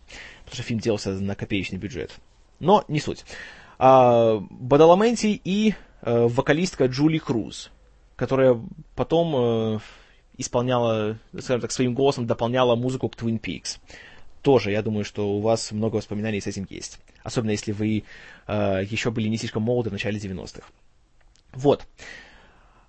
Потому 0.44 0.54
что 0.54 0.62
фильм 0.62 0.80
делался 0.80 1.12
на 1.12 1.34
копеечный 1.34 1.78
бюджет. 1.78 2.14
Но 2.60 2.84
не 2.88 3.00
суть 3.00 3.24
Бадаламенти 3.78 5.40
и 5.44 5.74
а, 6.02 6.26
вокалистка 6.26 6.86
Джули 6.86 7.18
Круз, 7.18 7.70
которая 8.16 8.60
потом 8.94 9.34
а, 9.36 9.80
исполняла, 10.36 11.18
скажем 11.38 11.60
так, 11.60 11.72
своим 11.72 11.94
голосом 11.94 12.26
дополняла 12.26 12.76
музыку 12.76 13.08
к 13.08 13.16
Twin 13.16 13.40
Peaks. 13.40 13.78
Тоже, 14.42 14.70
я 14.70 14.82
думаю, 14.82 15.04
что 15.04 15.28
у 15.28 15.40
вас 15.40 15.72
много 15.72 15.96
воспоминаний 15.96 16.40
с 16.40 16.46
этим 16.46 16.66
есть. 16.70 16.98
Особенно 17.22 17.50
если 17.50 17.72
вы 17.72 18.04
а, 18.46 18.80
еще 18.80 19.10
были 19.10 19.28
не 19.28 19.36
слишком 19.36 19.62
молоды 19.62 19.90
в 19.90 19.92
начале 19.92 20.18
90-х. 20.18 20.66
Вот. 21.52 21.86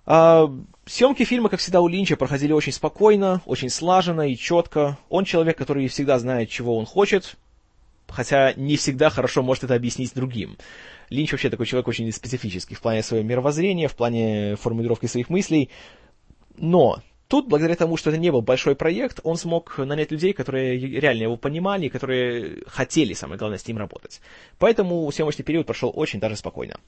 А, 0.06 0.50
съемки 0.86 1.24
фильма, 1.24 1.48
как 1.48 1.60
всегда, 1.60 1.80
у 1.80 1.88
Линча 1.88 2.16
проходили 2.16 2.52
очень 2.52 2.72
спокойно, 2.72 3.42
очень 3.46 3.70
слаженно 3.70 4.28
и 4.28 4.36
четко. 4.36 4.98
Он 5.08 5.24
человек, 5.24 5.58
который 5.58 5.86
всегда 5.88 6.18
знает, 6.18 6.48
чего 6.50 6.76
он 6.76 6.86
хочет, 6.86 7.36
хотя 8.10 8.52
не 8.54 8.76
всегда 8.76 9.10
хорошо 9.10 9.42
может 9.42 9.64
это 9.64 9.74
объяснить 9.74 10.14
другим. 10.14 10.56
Линч 11.08 11.32
вообще 11.32 11.50
такой 11.50 11.66
человек 11.66 11.88
очень 11.88 12.10
специфический 12.12 12.74
в 12.74 12.80
плане 12.80 13.02
своего 13.02 13.26
мировоззрения, 13.26 13.88
в 13.88 13.96
плане 13.96 14.56
формулировки 14.56 15.06
своих 15.06 15.28
мыслей, 15.30 15.70
но 16.56 17.02
тут, 17.28 17.48
благодаря 17.48 17.76
тому, 17.76 17.96
что 17.96 18.10
это 18.10 18.18
не 18.18 18.30
был 18.30 18.42
большой 18.42 18.74
проект, 18.74 19.20
он 19.22 19.36
смог 19.36 19.78
нанять 19.78 20.10
людей, 20.10 20.32
которые 20.32 20.78
реально 20.78 21.22
его 21.22 21.36
понимали, 21.36 21.88
которые 21.88 22.64
хотели, 22.66 23.14
самое 23.14 23.38
главное, 23.38 23.58
с 23.58 23.66
ним 23.66 23.78
работать. 23.78 24.20
Поэтому 24.58 25.10
съемочный 25.10 25.44
период 25.44 25.66
прошел 25.66 25.92
очень 25.94 26.20
даже 26.20 26.36
спокойно. 26.36 26.78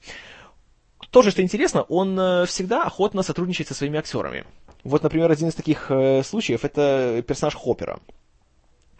Тоже, 1.09 1.31
что 1.31 1.41
интересно, 1.41 1.83
он 1.83 2.19
э, 2.19 2.45
всегда 2.45 2.83
охотно 2.83 3.23
сотрудничает 3.23 3.67
со 3.67 3.73
своими 3.73 3.99
актерами. 3.99 4.45
Вот, 4.83 5.03
например, 5.03 5.31
один 5.31 5.49
из 5.49 5.55
таких 5.55 5.89
э, 5.89 6.23
случаев— 6.23 6.63
это 6.65 7.23
персонаж 7.27 7.55
Хоппера. 7.55 7.99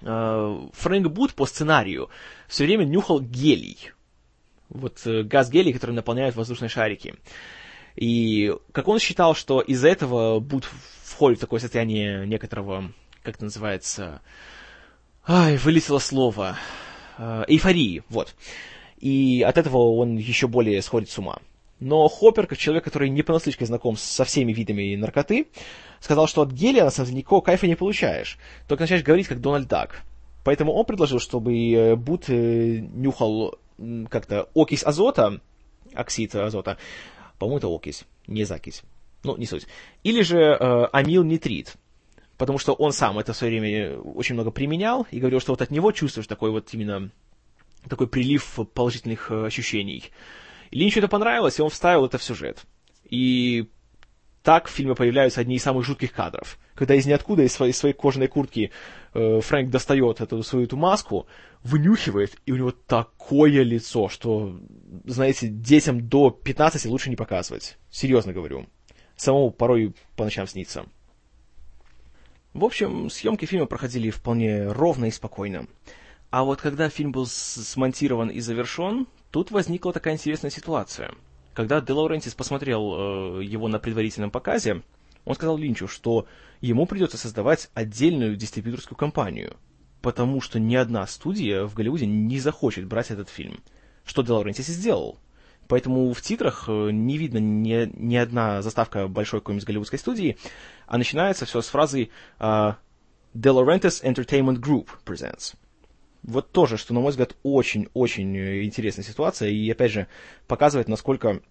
Э, 0.03 0.67
Фрэнк 0.73 1.07
Бут 1.07 1.33
по 1.33 1.45
сценарию 1.45 2.09
все 2.47 2.65
время 2.65 2.83
нюхал 2.83 3.21
гелий. 3.21 3.91
Вот 4.69 5.05
э, 5.05 5.23
газ 5.23 5.49
гелий, 5.49 5.73
который 5.73 5.95
наполняют 5.95 6.35
воздушные 6.35 6.69
шарики. 6.69 7.15
И 7.95 8.53
как 8.71 8.87
он 8.87 8.99
считал, 8.99 9.35
что 9.35 9.61
из-за 9.61 9.87
этого 9.87 10.39
Бут 10.39 10.67
входит 11.03 11.37
в 11.39 11.41
такое 11.41 11.59
состояние 11.59 12.25
некоторого, 12.25 12.91
как 13.21 13.35
это 13.35 13.45
называется, 13.45 14.21
ай, 15.27 15.57
вылетело 15.57 15.99
слово, 15.99 16.57
э, 17.17 17.43
эйфории, 17.47 18.03
вот. 18.09 18.35
И 18.97 19.41
от 19.41 19.57
этого 19.57 19.77
он 19.95 20.17
еще 20.17 20.47
более 20.47 20.81
сходит 20.81 21.09
с 21.09 21.17
ума. 21.17 21.39
Но 21.83 22.07
Хоппер, 22.07 22.47
как 22.47 22.57
человек, 22.57 22.85
который 22.85 23.09
не 23.09 23.23
понаслышке 23.23 23.65
знаком 23.65 23.97
со 23.97 24.23
всеми 24.23 24.53
видами 24.53 24.95
наркоты, 24.95 25.47
сказал, 25.99 26.27
что 26.27 26.41
от 26.43 26.51
гелия, 26.51 26.85
на 26.85 26.91
самом 26.91 27.07
деле, 27.07 27.17
никакого 27.19 27.41
кайфа 27.41 27.67
не 27.67 27.75
получаешь. 27.75 28.37
Только 28.69 28.83
начинаешь 28.83 29.03
говорить, 29.03 29.27
как 29.27 29.41
Дональд 29.41 29.67
Дак. 29.67 30.01
Поэтому 30.45 30.71
он 30.73 30.85
предложил, 30.85 31.19
чтобы 31.19 31.53
э, 31.53 31.95
Бут 31.95 32.29
э, 32.29 32.79
нюхал 32.79 33.59
как-то 34.09 34.49
окись 34.55 34.83
азота, 34.83 35.41
оксид 35.93 36.35
азота, 36.35 36.77
по-моему, 37.37 37.57
это 37.57 37.67
окись, 37.67 38.05
не 38.27 38.45
закись, 38.45 38.83
ну, 39.23 39.35
не 39.35 39.45
суть, 39.45 39.67
или 40.03 40.21
же 40.21 40.37
э, 40.37 40.85
амилнитрит, 40.91 41.73
потому 42.37 42.59
что 42.59 42.73
он 42.73 42.93
сам 42.93 43.19
это 43.19 43.33
в 43.33 43.37
свое 43.37 43.59
время 43.59 43.99
очень 43.99 44.35
много 44.35 44.51
применял 44.51 45.05
и 45.11 45.19
говорил, 45.19 45.41
что 45.41 45.51
вот 45.51 45.61
от 45.61 45.71
него 45.71 45.91
чувствуешь 45.91 46.27
такой 46.27 46.51
вот 46.51 46.73
именно 46.73 47.11
такой 47.89 48.07
прилив 48.07 48.59
положительных 48.73 49.31
э, 49.31 49.45
ощущений. 49.47 50.11
Линчу 50.73 50.99
это 50.99 51.07
понравилось, 51.07 51.59
и 51.59 51.61
он 51.61 51.69
вставил 51.69 52.05
это 52.05 52.17
в 52.17 52.23
сюжет. 52.23 52.63
И 53.05 53.69
так 54.41 54.67
в 54.67 54.71
фильме 54.71 54.95
появляются 54.95 55.39
одни 55.39 55.55
из 55.55 55.63
самых 55.63 55.85
жутких 55.85 56.11
кадров. 56.11 56.57
Когда 56.75 56.95
из 56.95 57.05
ниоткуда, 57.05 57.43
из 57.43 57.53
своей, 57.53 57.73
своей 57.73 57.93
кожаной 57.93 58.27
куртки 58.27 58.71
э, 59.13 59.39
Фрэнк 59.39 59.69
достает 59.69 60.19
эту 60.19 60.41
свою 60.43 60.65
эту 60.65 60.75
маску, 60.75 61.27
вынюхивает, 61.63 62.35
и 62.45 62.51
у 62.51 62.57
него 62.57 62.71
такое 62.71 63.61
лицо, 63.63 64.09
что, 64.09 64.59
знаете, 65.05 65.47
детям 65.47 66.09
до 66.09 66.31
15 66.31 66.85
лучше 66.87 67.09
не 67.09 67.15
показывать. 67.15 67.77
Серьезно 67.89 68.33
говорю. 68.33 68.65
Самому 69.15 69.51
порой 69.51 69.93
по 70.15 70.23
ночам 70.23 70.47
снится. 70.47 70.85
В 72.53 72.65
общем, 72.65 73.09
съемки 73.09 73.45
фильма 73.45 73.67
проходили 73.67 74.09
вполне 74.09 74.71
ровно 74.71 75.05
и 75.05 75.11
спокойно. 75.11 75.67
А 76.31 76.43
вот 76.43 76.59
когда 76.61 76.89
фильм 76.89 77.11
был 77.11 77.27
смонтирован 77.27 78.29
и 78.29 78.39
завершен, 78.39 79.07
тут 79.33 79.49
возникла 79.49 79.91
такая 79.91 80.13
интересная 80.13 80.51
ситуация. 80.51 81.11
Когда 81.55 81.81
Де 81.81 81.91
Лаурентис 81.91 82.35
посмотрел 82.35 83.39
э, 83.39 83.43
его 83.43 83.67
на 83.67 83.79
предварительном 83.79 84.29
показе, 84.29 84.83
он 85.25 85.33
сказал 85.33 85.57
Линчу, 85.57 85.87
что 85.87 86.27
ему 86.61 86.85
придется 86.85 87.17
создавать 87.17 87.71
отдельную 87.73 88.35
дистрибьюторскую 88.35 88.95
компанию, 88.95 89.57
потому 90.03 90.39
что 90.39 90.59
ни 90.59 90.75
одна 90.75 91.07
студия 91.07 91.65
в 91.65 91.73
Голливуде 91.73 92.05
не 92.05 92.39
захочет 92.39 92.85
брать 92.85 93.09
этот 93.09 93.29
фильм. 93.29 93.63
Что 94.05 94.21
Де 94.21 94.33
Лаурентис 94.33 94.69
и 94.69 94.71
сделал. 94.71 95.17
Поэтому 95.67 96.13
в 96.13 96.21
титрах 96.21 96.65
э, 96.67 96.91
не 96.91 97.17
видно 97.17 97.39
ни, 97.39 97.89
ни 97.95 98.15
одна 98.15 98.61
заставка 98.61 99.07
большой 99.07 99.39
какой-нибудь 99.39 99.65
голливудской 99.65 99.97
студии, 99.97 100.37
а 100.85 100.99
начинается 100.99 101.45
все 101.47 101.61
с 101.61 101.69
фразы 101.69 102.09
De 102.39 102.75
Laurentiis 103.33 104.03
Entertainment 104.03 104.59
Group 104.59 104.89
presents 105.03 105.55
вот 106.23 106.51
тоже, 106.51 106.77
что, 106.77 106.93
на 106.93 107.01
мой 107.01 107.11
взгляд, 107.11 107.35
очень-очень 107.43 108.35
э, 108.37 108.63
интересная 108.63 109.05
ситуация, 109.05 109.49
и, 109.49 109.69
опять 109.69 109.91
же, 109.91 110.07
показывает, 110.47 110.87
насколько 110.87 111.41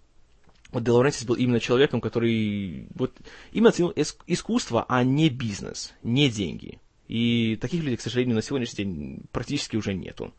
вот 0.73 0.85
Де 0.85 0.91
Лорентис 0.91 1.25
был 1.25 1.35
именно 1.35 1.61
человеком, 1.61 2.01
который 2.01 2.87
вот 2.95 3.13
именно 3.53 3.73
ценил 3.73 3.93
искусство, 4.27 4.87
а 4.89 5.05
не 5.05 5.29
бизнес, 5.29 5.93
не 6.03 6.31
деньги. 6.31 6.79
И 7.09 7.59
таких 7.61 7.83
людей, 7.83 7.99
к 7.99 8.01
сожалению, 8.01 8.37
на 8.37 8.43
сегодняшний 8.43 8.85
день 8.85 9.23
практически 9.33 9.77
уже 9.77 9.93
нету. 9.93 10.33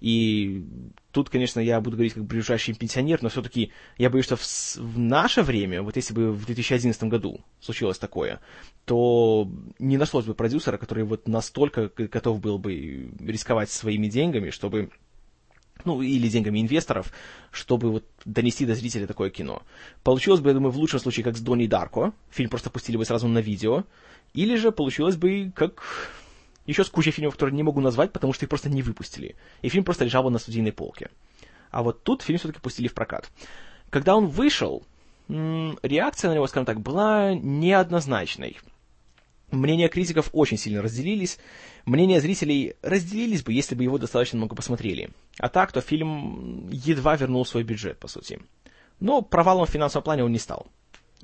И 0.00 0.64
тут, 1.12 1.28
конечно, 1.28 1.60
я 1.60 1.80
буду 1.80 1.96
говорить 1.96 2.14
как 2.14 2.24
ближайший 2.24 2.74
пенсионер, 2.74 3.22
но 3.22 3.28
все-таки 3.28 3.72
я 3.98 4.10
боюсь, 4.10 4.24
что 4.24 4.36
в, 4.36 4.42
в 4.42 4.98
наше 4.98 5.42
время, 5.42 5.82
вот 5.82 5.96
если 5.96 6.14
бы 6.14 6.32
в 6.32 6.46
2011 6.46 7.04
году 7.04 7.40
случилось 7.60 7.98
такое, 7.98 8.40
то 8.86 9.50
не 9.78 9.98
нашлось 9.98 10.24
бы 10.24 10.34
продюсера, 10.34 10.78
который 10.78 11.04
вот 11.04 11.28
настолько 11.28 11.90
готов 11.96 12.40
был 12.40 12.58
бы 12.58 13.10
рисковать 13.20 13.70
своими 13.70 14.08
деньгами, 14.08 14.50
чтобы 14.50 14.90
ну, 15.84 16.02
или 16.02 16.28
деньгами 16.28 16.60
инвесторов, 16.60 17.12
чтобы 17.50 17.90
вот 17.90 18.04
донести 18.24 18.66
до 18.66 18.74
зрителя 18.74 19.06
такое 19.06 19.30
кино. 19.30 19.62
Получилось 20.02 20.40
бы, 20.40 20.50
я 20.50 20.54
думаю, 20.54 20.72
в 20.72 20.76
лучшем 20.76 21.00
случае, 21.00 21.24
как 21.24 21.36
с 21.36 21.40
Донни 21.40 21.66
Дарко. 21.66 22.12
Фильм 22.30 22.50
просто 22.50 22.70
пустили 22.70 22.96
бы 22.96 23.04
сразу 23.04 23.28
на 23.28 23.38
видео. 23.38 23.84
Или 24.34 24.56
же 24.56 24.72
получилось 24.72 25.16
бы, 25.16 25.52
как 25.54 25.82
еще 26.70 26.84
с 26.84 26.88
кучей 26.88 27.10
фильмов, 27.10 27.34
которые 27.34 27.56
не 27.56 27.62
могу 27.62 27.80
назвать, 27.80 28.12
потому 28.12 28.32
что 28.32 28.44
их 28.44 28.48
просто 28.48 28.70
не 28.70 28.82
выпустили. 28.82 29.36
И 29.62 29.68
фильм 29.68 29.84
просто 29.84 30.04
лежал 30.04 30.22
бы 30.22 30.30
на 30.30 30.38
студийной 30.38 30.72
полке. 30.72 31.10
А 31.70 31.82
вот 31.82 32.02
тут 32.02 32.22
фильм 32.22 32.38
все-таки 32.38 32.60
пустили 32.60 32.88
в 32.88 32.94
прокат. 32.94 33.30
Когда 33.90 34.16
он 34.16 34.26
вышел, 34.26 34.84
реакция 35.28 36.30
на 36.30 36.34
него, 36.34 36.46
скажем 36.46 36.66
так, 36.66 36.80
была 36.80 37.34
неоднозначной. 37.34 38.58
Мнения 39.50 39.88
критиков 39.88 40.30
очень 40.32 40.56
сильно 40.56 40.80
разделились. 40.80 41.38
Мнения 41.84 42.20
зрителей 42.20 42.74
разделились 42.82 43.42
бы, 43.42 43.52
если 43.52 43.74
бы 43.74 43.82
его 43.82 43.98
достаточно 43.98 44.38
много 44.38 44.54
посмотрели. 44.54 45.10
А 45.38 45.48
так, 45.48 45.72
то 45.72 45.80
фильм 45.80 46.68
едва 46.70 47.16
вернул 47.16 47.44
свой 47.44 47.64
бюджет, 47.64 47.98
по 47.98 48.06
сути. 48.06 48.40
Но 49.00 49.22
провалом 49.22 49.66
в 49.66 49.70
финансовом 49.70 50.04
плане 50.04 50.24
он 50.24 50.30
не 50.30 50.38
стал. 50.38 50.66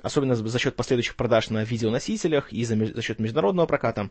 Особенно 0.03 0.35
за 0.35 0.59
счет 0.59 0.77
последующих 0.77 1.15
продаж 1.15 1.51
на 1.51 1.63
видеоносителях 1.63 2.53
и 2.53 2.65
за, 2.65 2.77
за 2.77 3.03
счет 3.03 3.19
международного 3.19 3.67
проката. 3.67 4.11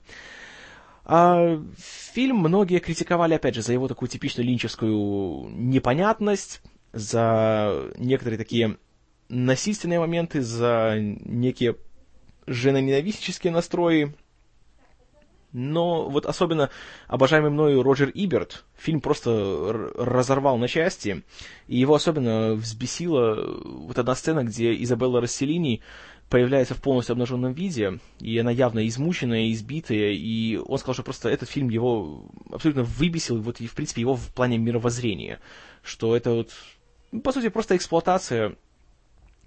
А, 1.06 1.62
фильм 1.78 2.38
многие 2.38 2.80
критиковали, 2.80 3.36
опять 3.36 3.54
же, 3.56 3.62
за 3.62 3.74
его 3.74 3.88
такую 3.88 4.10
типичную 4.10 4.48
линчевскую 4.48 5.50
непонятность, 5.52 6.62
за 6.94 7.92
некоторые 7.98 8.40
такие 8.40 8.78
насильственные 9.30 10.00
моменты, 10.00 10.42
за 10.42 10.96
некие 10.98 11.76
женоненавистнические 12.48 13.54
настрои. 13.54 14.16
Но 15.52 16.10
вот 16.10 16.26
особенно 16.26 16.70
обожаемый 17.08 17.50
мною 17.50 17.82
Роджер 17.82 18.10
Иберт 18.10 18.66
фильм 18.76 19.00
просто 19.00 19.92
разорвал 19.96 20.58
на 20.58 20.68
части, 20.68 21.24
и 21.68 21.78
его 21.78 21.96
особенно 21.96 22.56
взбесила 22.56 23.58
вот 23.64 23.98
одна 23.98 24.16
сцена, 24.16 24.44
где 24.44 24.76
Изабелла 24.84 25.22
Расселини 25.22 25.82
появляется 26.30 26.74
в 26.74 26.82
полностью 26.82 27.14
обнаженном 27.14 27.54
виде, 27.54 28.00
и 28.20 28.38
она 28.38 28.52
явно 28.52 28.88
измученная, 28.88 29.52
избитая, 29.52 30.12
и 30.12 30.58
он 30.58 30.78
сказал, 30.78 30.96
что 30.96 31.04
просто 31.04 31.30
этот 31.30 31.50
фильм 31.50 31.70
его 31.70 32.30
абсолютно 32.52 32.84
выбесил, 32.84 33.40
вот 33.42 33.62
и 33.62 33.68
в 33.68 33.76
принципе 33.76 34.02
его 34.02 34.16
в 34.16 34.34
плане 34.34 34.58
мировоззрения, 34.58 35.40
что 35.84 36.16
это 36.16 36.32
вот, 36.32 36.52
ну, 37.12 37.22
по 37.22 37.32
сути, 37.32 37.50
просто 37.50 37.76
эксплуатация 37.76 38.56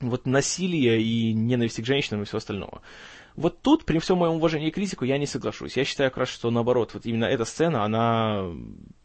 вот 0.01 0.27
насилия 0.27 1.03
и 1.03 1.33
ненависти 1.33 1.81
к 1.81 1.87
женщинам 1.87 2.23
и 2.23 2.25
всего 2.25 2.39
остального. 2.39 2.83
Вот 3.35 3.61
тут, 3.63 3.85
при 3.85 3.99
всем 3.99 4.19
моем 4.19 4.35
уважении 4.35 4.71
к 4.71 4.75
критику, 4.75 5.05
я 5.05 5.19
не 5.19 5.27
соглашусь. 5.27 5.77
Я 5.77 5.85
считаю 5.85 6.11
как 6.11 6.19
раз, 6.19 6.29
что 6.29 6.51
наоборот, 6.51 6.95
вот 6.95 7.07
именно 7.07 7.25
эта 7.25 7.45
сцена, 7.45 7.85
она 7.85 8.51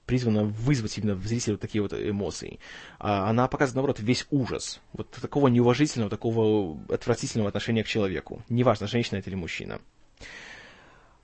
призвана 0.06 0.44
вызвать 0.44 0.98
именно 0.98 1.16
в 1.16 1.26
зрителя 1.26 1.54
вот 1.54 1.62
такие 1.62 1.82
вот 1.82 1.94
эмоции. 1.94 2.60
А 3.00 3.30
она 3.30 3.48
показывает, 3.48 3.76
наоборот, 3.76 4.00
весь 4.00 4.28
ужас. 4.32 4.82
Вот 4.92 5.10
такого 5.10 5.48
неуважительного, 5.48 6.10
такого 6.10 6.78
отвратительного 6.90 7.50
отношения 7.50 7.84
к 7.84 7.88
человеку. 7.88 8.42
Неважно, 8.50 8.88
женщина 8.88 9.20
это 9.20 9.30
или 9.30 9.36
мужчина. 9.36 9.80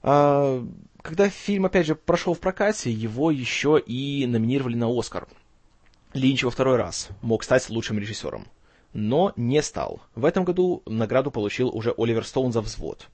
А, 0.01 0.65
когда 1.01 1.29
фильм, 1.29 1.65
опять 1.65 1.87
же, 1.87 1.95
прошел 1.95 2.33
в 2.33 2.39
прокате, 2.39 2.91
его 2.91 3.31
еще 3.31 3.81
и 3.85 4.25
номинировали 4.25 4.75
на 4.75 4.87
Оскар. 4.87 5.27
Линч 6.13 6.43
во 6.43 6.51
второй 6.51 6.77
раз 6.77 7.09
мог 7.21 7.43
стать 7.43 7.69
лучшим 7.69 7.99
режиссером. 7.99 8.47
Но 8.93 9.33
не 9.35 9.61
стал. 9.61 10.01
В 10.15 10.25
этом 10.25 10.45
году 10.45 10.81
награду 10.85 11.29
получил 11.29 11.69
уже 11.69 11.93
Оливер 11.95 12.25
Стоун 12.25 12.51
за 12.51 12.61
взвод. 12.61 13.07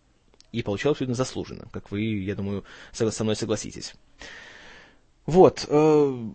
И 0.51 0.61
получил 0.61 0.91
абсолютно 0.91 1.15
заслуженно, 1.15 1.67
как 1.71 1.91
вы, 1.91 2.01
я 2.01 2.35
думаю, 2.35 2.63
со 2.93 3.23
мной 3.23 3.35
согласитесь. 3.35 3.95
Вот. 5.25 5.65
Э, 5.67 6.29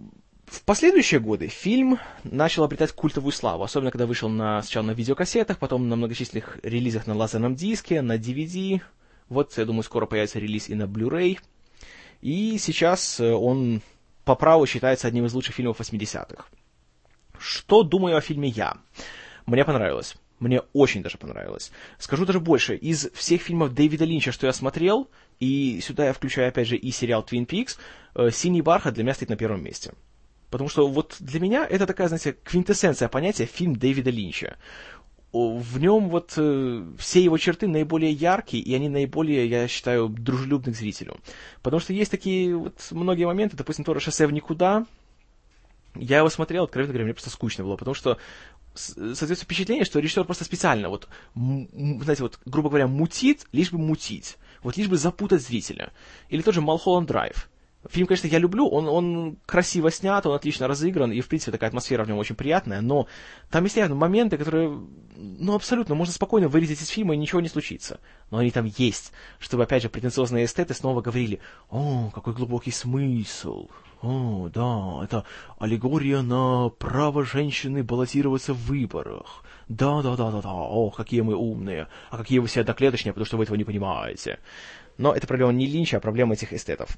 в 0.46 0.64
последующие 0.64 1.20
годы 1.20 1.46
фильм 1.46 1.98
начал 2.24 2.64
обретать 2.64 2.92
культовую 2.92 3.32
славу, 3.32 3.62
особенно 3.62 3.90
когда 3.90 4.06
вышел 4.06 4.28
на, 4.28 4.62
сначала 4.62 4.86
на 4.86 4.90
видеокассетах, 4.92 5.58
потом 5.58 5.88
на 5.88 5.96
многочисленных 5.96 6.58
релизах 6.62 7.06
на 7.06 7.14
лазерном 7.14 7.54
диске, 7.54 8.02
на 8.02 8.16
DVD. 8.16 8.80
Вот, 9.28 9.56
я 9.56 9.64
думаю, 9.64 9.84
скоро 9.84 10.06
появится 10.06 10.40
релиз 10.40 10.68
и 10.68 10.74
на 10.74 10.84
Blu-ray. 10.84 11.38
И 12.20 12.58
сейчас 12.58 13.20
э, 13.20 13.32
он 13.32 13.80
по 14.24 14.34
праву 14.34 14.66
считается 14.66 15.06
одним 15.06 15.26
из 15.26 15.34
лучших 15.34 15.54
фильмов 15.54 15.80
80-х. 15.80 16.44
Что 17.38 17.82
думаю 17.82 18.16
о 18.16 18.20
фильме 18.20 18.48
я? 18.48 18.76
Мне 19.46 19.64
понравилось. 19.64 20.16
Мне 20.40 20.62
очень 20.72 21.02
даже 21.02 21.18
понравилось. 21.18 21.70
Скажу 21.98 22.24
даже 22.24 22.40
больше. 22.40 22.74
Из 22.74 23.10
всех 23.12 23.42
фильмов 23.42 23.74
Дэвида 23.74 24.06
Линча, 24.06 24.32
что 24.32 24.46
я 24.46 24.54
смотрел, 24.54 25.08
и 25.38 25.80
сюда 25.82 26.06
я 26.06 26.12
включаю, 26.14 26.48
опять 26.48 26.66
же, 26.66 26.76
и 26.76 26.90
сериал 26.90 27.24
Twin 27.30 27.46
Peaks, 27.46 27.76
э, 28.14 28.30
«Синий 28.30 28.62
бархат» 28.62 28.94
для 28.94 29.04
меня 29.04 29.14
стоит 29.14 29.28
на 29.28 29.36
первом 29.36 29.62
месте. 29.62 29.92
Потому 30.50 30.70
что 30.70 30.88
вот 30.88 31.16
для 31.20 31.40
меня 31.40 31.66
это 31.68 31.86
такая, 31.86 32.08
знаете, 32.08 32.34
квинтэссенция 32.42 33.08
понятия 33.08 33.44
фильм 33.44 33.76
Дэвида 33.76 34.10
Линча. 34.10 34.56
В 35.32 35.78
нем 35.78 36.08
вот 36.08 36.32
э, 36.38 36.86
все 36.98 37.22
его 37.22 37.36
черты 37.36 37.68
наиболее 37.68 38.10
яркие, 38.10 38.64
и 38.64 38.74
они 38.74 38.88
наиболее, 38.88 39.46
я 39.46 39.68
считаю, 39.68 40.08
дружелюбны 40.08 40.72
к 40.72 40.76
зрителю. 40.76 41.18
Потому 41.62 41.80
что 41.80 41.92
есть 41.92 42.10
такие 42.10 42.56
вот 42.56 42.74
многие 42.90 43.26
моменты, 43.26 43.56
допустим, 43.56 43.84
тоже 43.84 44.00
«Шоссе 44.00 44.26
в 44.26 44.32
никуда», 44.32 44.86
я 45.94 46.18
его 46.18 46.28
смотрел, 46.28 46.64
откровенно 46.64 46.92
говоря, 46.92 47.04
мне 47.04 47.14
просто 47.14 47.30
скучно 47.30 47.64
было, 47.64 47.76
потому 47.76 47.94
что 47.94 48.18
создается 48.74 49.44
впечатление, 49.44 49.84
что 49.84 49.98
режиссер 49.98 50.24
просто 50.24 50.44
специально, 50.44 50.88
вот, 50.88 51.08
знаете, 51.34 52.22
вот, 52.22 52.38
грубо 52.44 52.68
говоря, 52.68 52.86
мутит, 52.86 53.46
лишь 53.52 53.72
бы 53.72 53.78
мутить. 53.78 54.36
Вот 54.62 54.76
лишь 54.76 54.88
бы 54.88 54.96
запутать 54.96 55.42
зрителя. 55.42 55.90
Или 56.28 56.42
тот 56.42 56.54
же 56.54 56.60
Малхолланд 56.60 57.08
Драйв. 57.08 57.48
Фильм, 57.88 58.06
конечно, 58.06 58.26
я 58.26 58.38
люблю, 58.38 58.68
он, 58.68 58.86
он 58.88 59.38
красиво 59.46 59.90
снят, 59.90 60.26
он 60.26 60.34
отлично 60.34 60.68
разыгран, 60.68 61.12
и, 61.12 61.22
в 61.22 61.28
принципе, 61.28 61.52
такая 61.52 61.68
атмосфера 61.70 62.04
в 62.04 62.08
нем 62.08 62.18
очень 62.18 62.34
приятная, 62.34 62.82
но 62.82 63.06
там 63.50 63.64
есть 63.64 63.76
явно 63.76 63.94
моменты, 63.94 64.36
которые, 64.36 64.78
ну, 65.16 65.54
абсолютно, 65.54 65.94
можно 65.94 66.12
спокойно 66.12 66.48
вырезать 66.48 66.82
из 66.82 66.88
фильма, 66.88 67.14
и 67.14 67.16
ничего 67.16 67.40
не 67.40 67.48
случится. 67.48 67.98
Но 68.30 68.36
они 68.36 68.50
там 68.50 68.66
есть, 68.66 69.12
чтобы, 69.38 69.62
опять 69.62 69.82
же, 69.82 69.88
претенциозные 69.88 70.44
эстеты 70.44 70.74
снова 70.74 71.00
говорили, 71.00 71.40
о, 71.70 72.10
какой 72.14 72.34
глубокий 72.34 72.70
смысл, 72.70 73.68
о, 74.02 74.48
да, 74.48 75.04
это 75.04 75.24
аллегория 75.58 76.22
на 76.22 76.70
право 76.70 77.24
женщины 77.24 77.82
баллотироваться 77.82 78.54
в 78.54 78.66
выборах. 78.66 79.44
Да, 79.68 80.02
да, 80.02 80.16
да, 80.16 80.30
да, 80.30 80.40
да, 80.42 80.52
о, 80.52 80.90
какие 80.90 81.20
мы 81.20 81.34
умные, 81.34 81.88
а 82.10 82.18
какие 82.18 82.38
вы 82.38 82.48
все 82.48 82.62
одноклеточные, 82.62 83.12
потому 83.12 83.26
что 83.26 83.36
вы 83.36 83.44
этого 83.44 83.56
не 83.56 83.64
понимаете. 83.64 84.38
Но 84.98 85.14
это 85.14 85.26
проблема 85.26 85.52
не 85.52 85.66
Линча, 85.66 85.98
а 85.98 86.00
проблема 86.00 86.34
этих 86.34 86.52
эстетов. 86.52 86.96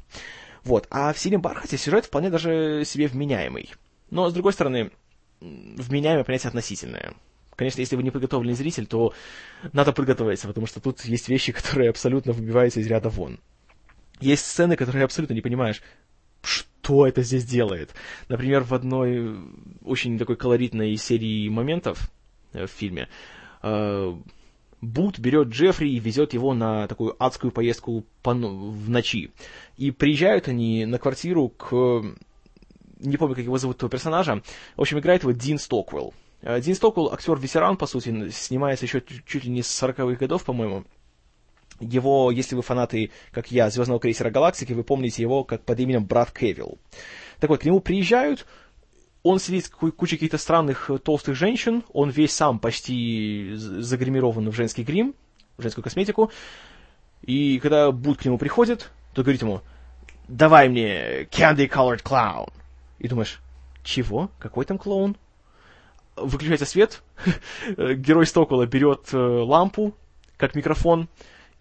Вот. 0.65 0.87
А 0.91 1.12
в 1.12 1.19
«Синем 1.19 1.41
бархате» 1.41 1.77
сюжет 1.77 2.07
вполне 2.07 2.31
даже 2.31 2.85
себе 2.85 3.09
вменяемый. 3.09 3.73
Но, 4.11 4.31
с 4.31 4.33
другой 4.33 4.53
стороны, 4.53 4.91
вменяемое 5.41 6.25
понятие 6.25 6.49
относительное. 6.49 7.15
Конечно, 7.57 7.81
если 7.81 7.97
вы 7.97 8.03
не 8.03 8.11
подготовленный 8.11 8.55
зритель, 8.55 8.87
то 8.87 9.12
надо 9.73 9.93
подготовиться, 9.93 10.49
потому 10.49 10.67
что 10.67 10.81
тут 10.81 11.05
есть 11.05 11.29
вещи, 11.29 11.53
которые 11.53 11.91
абсолютно 11.91 12.33
выбиваются 12.33 12.81
из 12.81 12.87
ряда 12.87 13.09
вон. 13.09 13.38
Есть 14.21 14.47
сцены, 14.47 14.77
которые 14.77 15.05
абсолютно 15.05 15.35
не 15.35 15.41
понимаешь, 15.41 15.83
что 16.83 17.07
это 17.07 17.23
здесь 17.23 17.45
делает. 17.45 17.95
Например, 18.29 18.62
в 18.64 18.75
одной 18.75 19.37
очень 19.85 20.18
такой 20.18 20.37
колоритной 20.37 20.97
серии 20.97 21.49
моментов 21.49 22.11
э, 22.53 22.66
в 22.66 22.71
фильме 22.71 23.09
э, 23.62 24.14
Бут 24.81 25.21
берет 25.21 25.49
Джеффри 25.49 25.90
и 25.90 26.01
везет 26.01 26.35
его 26.35 26.55
на 26.55 26.88
такую 26.88 27.14
адскую 27.23 27.53
поездку 27.53 28.05
по, 28.23 28.35
в 28.35 28.90
ночи. 28.90 29.31
И 29.77 29.92
приезжают 29.92 30.49
они 30.49 30.85
на 30.87 30.99
квартиру 30.99 31.51
к... 31.51 32.03
Не 32.99 33.16
помню, 33.16 33.37
как 33.37 33.45
его 33.45 33.59
зовут, 33.59 33.77
этого 33.77 33.90
персонажа. 33.90 34.42
В 34.77 34.81
общем, 34.81 34.99
играет 34.99 35.23
его 35.23 35.33
Дин 35.33 35.59
Стоквелл. 35.59 36.12
Э, 36.40 36.61
Дин 36.61 36.75
Стоквелл, 36.75 37.12
актер-ветеран, 37.12 37.77
по 37.77 37.87
сути, 37.87 38.29
снимается 38.31 38.87
еще 38.87 39.03
чуть 39.25 39.45
ли 39.45 39.51
не 39.51 39.62
с 39.62 39.83
40-х 39.83 40.16
годов, 40.16 40.45
по-моему. 40.45 40.85
Его, 41.83 42.31
если 42.31 42.55
вы 42.55 42.62
фанаты, 42.62 43.11
как 43.33 43.51
я, 43.51 43.68
Звездного 43.71 44.01
крейсера 44.01 44.31
Галактики, 44.31 44.73
вы 44.73 44.85
помните 44.85 45.23
его 45.23 45.45
как 45.45 45.64
под 45.64 45.81
именем 45.81 46.05
Брат 46.05 46.31
Кевилл. 46.31 46.79
Так 47.40 47.51
вот, 47.51 47.61
к 47.61 47.64
нему 47.64 47.81
приезжают, 47.81 48.47
он 49.23 49.38
сидит 49.38 49.66
с 49.66 49.68
кучей 49.68 50.16
каких-то 50.16 50.38
странных 50.38 50.90
э, 50.90 50.99
толстых 50.99 51.35
женщин, 51.35 51.83
он 51.92 52.11
весь 52.11 52.33
сам 52.33 52.59
почти 52.59 53.53
загримирован 53.55 54.49
в 54.49 54.55
женский 54.55 54.85
грим, 54.85 55.14
в 55.57 55.62
женскую 55.62 55.83
косметику, 55.83 56.31
и 57.23 57.59
когда 57.59 57.90
Буд 57.90 58.18
к 58.18 58.25
нему 58.25 58.38
приходит, 58.38 58.90
то 59.14 59.23
говорит 59.23 59.42
ему, 59.42 59.61
давай 60.29 60.68
мне 60.68 61.25
candy 61.25 61.68
colored 61.68 62.03
clown. 62.03 62.53
И 62.99 63.09
думаешь, 63.09 63.40
чего? 63.83 64.31
Какой 64.38 64.64
там 64.64 64.79
клоун? 64.79 65.16
Выключается 66.14 66.66
свет, 66.66 67.03
герой 67.77 68.27
Стокола 68.27 68.66
берет 68.66 69.12
э, 69.12 69.16
лампу, 69.16 69.95
как 70.37 70.55
микрофон, 70.55 71.09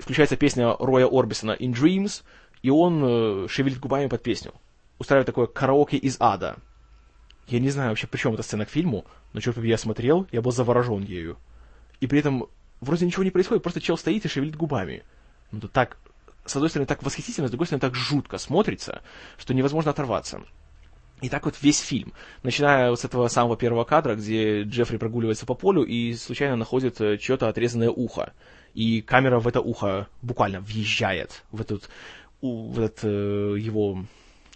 включается 0.01 0.35
песня 0.35 0.75
Роя 0.79 1.07
Орбисона 1.07 1.51
«In 1.51 1.73
Dreams», 1.73 2.23
и 2.61 2.69
он 2.69 3.03
э, 3.03 3.47
шевелит 3.47 3.79
губами 3.79 4.07
под 4.07 4.21
песню. 4.21 4.53
Устраивает 4.99 5.27
такое 5.27 5.47
караоке 5.47 5.97
из 5.97 6.17
ада— 6.19 6.57
я 7.51 7.59
не 7.59 7.69
знаю 7.69 7.89
вообще, 7.89 8.07
при 8.07 8.17
чем 8.17 8.33
эта 8.33 8.43
сцена 8.43 8.65
к 8.65 8.69
фильму, 8.69 9.05
но 9.33 9.41
черт 9.41 9.55
побери, 9.55 9.71
я 9.71 9.77
смотрел, 9.77 10.25
я 10.31 10.41
был 10.41 10.51
заворожен 10.51 11.03
ею. 11.03 11.37
И 11.99 12.07
при 12.07 12.19
этом 12.19 12.47
вроде 12.79 13.05
ничего 13.05 13.23
не 13.23 13.29
происходит, 13.29 13.61
просто 13.61 13.81
чел 13.81 13.97
стоит 13.97 14.23
и 14.25 14.29
шевелит 14.29 14.55
губами. 14.55 15.03
Ну, 15.51 15.57
это 15.57 15.67
так, 15.67 15.97
с 16.45 16.55
одной 16.55 16.69
стороны, 16.69 16.87
так 16.87 17.03
восхитительно, 17.03 17.47
с 17.47 17.51
другой 17.51 17.67
стороны, 17.67 17.81
так 17.81 17.93
жутко 17.93 18.37
смотрится, 18.37 19.01
что 19.37 19.53
невозможно 19.53 19.91
оторваться. 19.91 20.41
И 21.21 21.29
так 21.29 21.45
вот 21.45 21.55
весь 21.61 21.79
фильм, 21.79 22.13
начиная 22.43 22.89
вот 22.89 22.99
с 22.99 23.05
этого 23.05 23.27
самого 23.27 23.55
первого 23.55 23.83
кадра, 23.83 24.15
где 24.15 24.63
Джеффри 24.63 24.97
прогуливается 24.97 25.45
по 25.45 25.53
полю 25.53 25.83
и 25.83 26.13
случайно 26.15 26.55
находит 26.55 26.99
э, 26.99 27.17
чье-то 27.17 27.47
отрезанное 27.47 27.89
ухо. 27.89 28.33
И 28.73 29.01
камера 29.01 29.39
в 29.39 29.47
это 29.47 29.61
ухо 29.61 30.07
буквально 30.21 30.61
въезжает 30.61 31.43
в 31.51 31.61
этот, 31.61 31.89
в 32.41 32.79
этот 32.79 33.03
э, 33.03 33.55
его 33.59 34.03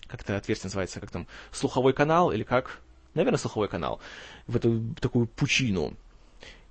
как 0.07 0.21
это 0.21 0.37
отверстие 0.37 0.67
называется, 0.67 0.99
как 0.99 1.11
там, 1.11 1.27
слуховой 1.51 1.93
канал, 1.93 2.31
или 2.31 2.43
как, 2.43 2.79
наверное, 3.13 3.37
слуховой 3.37 3.67
канал, 3.67 3.99
в 4.47 4.55
эту 4.55 4.81
такую 4.99 5.27
пучину. 5.27 5.93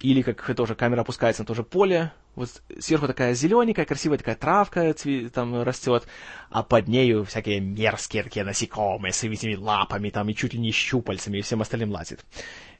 Или 0.05 0.21
как 0.21 0.55
тоже 0.55 0.75
камера 0.75 1.01
опускается 1.01 1.43
на 1.43 1.47
то 1.47 1.55
же 1.55 1.63
поле, 1.63 2.13
вот 2.35 2.63
сверху 2.79 3.07
такая 3.07 3.33
зелененькая, 3.33 3.87
красивая 3.87 4.19
такая 4.19 4.35
травка 4.35 4.95
там 5.33 5.63
растет, 5.63 6.07
а 6.51 6.63
под 6.63 6.89
нею 6.89 7.25
всякие 7.25 7.61
мерзкие 7.61 8.23
такие 8.23 8.45
насекомые 8.45 9.13
с 9.13 9.25
этими 9.25 9.55
лапами 9.55 10.11
там 10.11 10.29
и 10.29 10.35
чуть 10.35 10.53
ли 10.53 10.61
не 10.61 10.73
щупальцами 10.73 11.39
и 11.39 11.41
всем 11.41 11.63
остальным 11.63 11.91
лазит. 11.91 12.25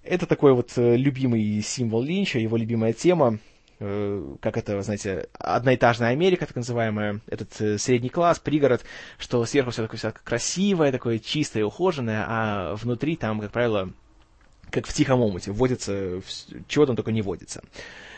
Это 0.03 0.27
такой 0.27 0.53
вот 0.53 0.73
э, 0.77 0.97
любимый 0.97 1.63
символ 1.63 2.03
Линча, 2.03 2.39
его 2.39 2.59
любимая 2.59 2.93
тема, 2.93 3.39
Э, 3.81 4.37
как 4.41 4.57
это, 4.57 4.81
знаете, 4.83 5.29
одноэтажная 5.39 6.11
Америка, 6.11 6.47
так 6.47 6.57
называемая, 6.57 7.21
этот 7.27 7.61
э, 7.61 7.79
средний 7.79 8.09
класс, 8.09 8.39
пригород, 8.39 8.85
что 9.19 9.45
сверху 9.45 9.71
все 9.71 9.83
такое, 9.83 9.99
все 9.99 10.13
красивое, 10.13 10.93
такое 10.93 11.19
чистое, 11.19 11.65
ухоженное, 11.65 12.25
а 12.27 12.77
внутри 12.77 13.17
там, 13.17 13.41
как 13.41 13.51
правило, 13.51 13.93
как 14.71 14.87
в 14.87 14.93
тихом 14.93 15.21
омуте, 15.21 15.53
вводится, 15.53 16.21
чего 16.69 16.87
там 16.87 16.97
только 16.97 17.13
не 17.13 17.23
водится. 17.23 17.63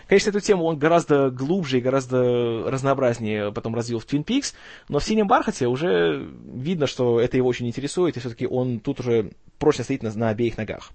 Конечно, 0.07 0.31
эту 0.31 0.41
тему 0.41 0.65
он 0.65 0.79
гораздо 0.79 1.31
глубже 1.31 1.79
и 1.79 1.81
гораздо 1.81 2.71
разнообразнее 2.71 3.53
потом 3.53 3.75
развил 3.75 3.99
в 3.99 4.07
Twin 4.07 4.25
Peaks, 4.25 4.55
но 4.89 5.01
в 5.01 5.05
«Синем 5.05 5.27
бархате» 5.27 5.67
уже 5.67 6.29
видно, 6.45 6.87
что 6.87 7.21
это 7.21 7.37
его 7.37 7.49
очень 7.49 7.67
интересует, 7.67 8.17
и 8.17 8.21
все-таки 8.21 8.47
он 8.47 8.79
тут 8.79 9.01
уже 9.01 9.33
прочно 9.59 9.83
стоит 9.83 10.03
на, 10.03 10.13
на 10.13 10.29
обеих 10.29 10.57
ногах. 10.57 10.93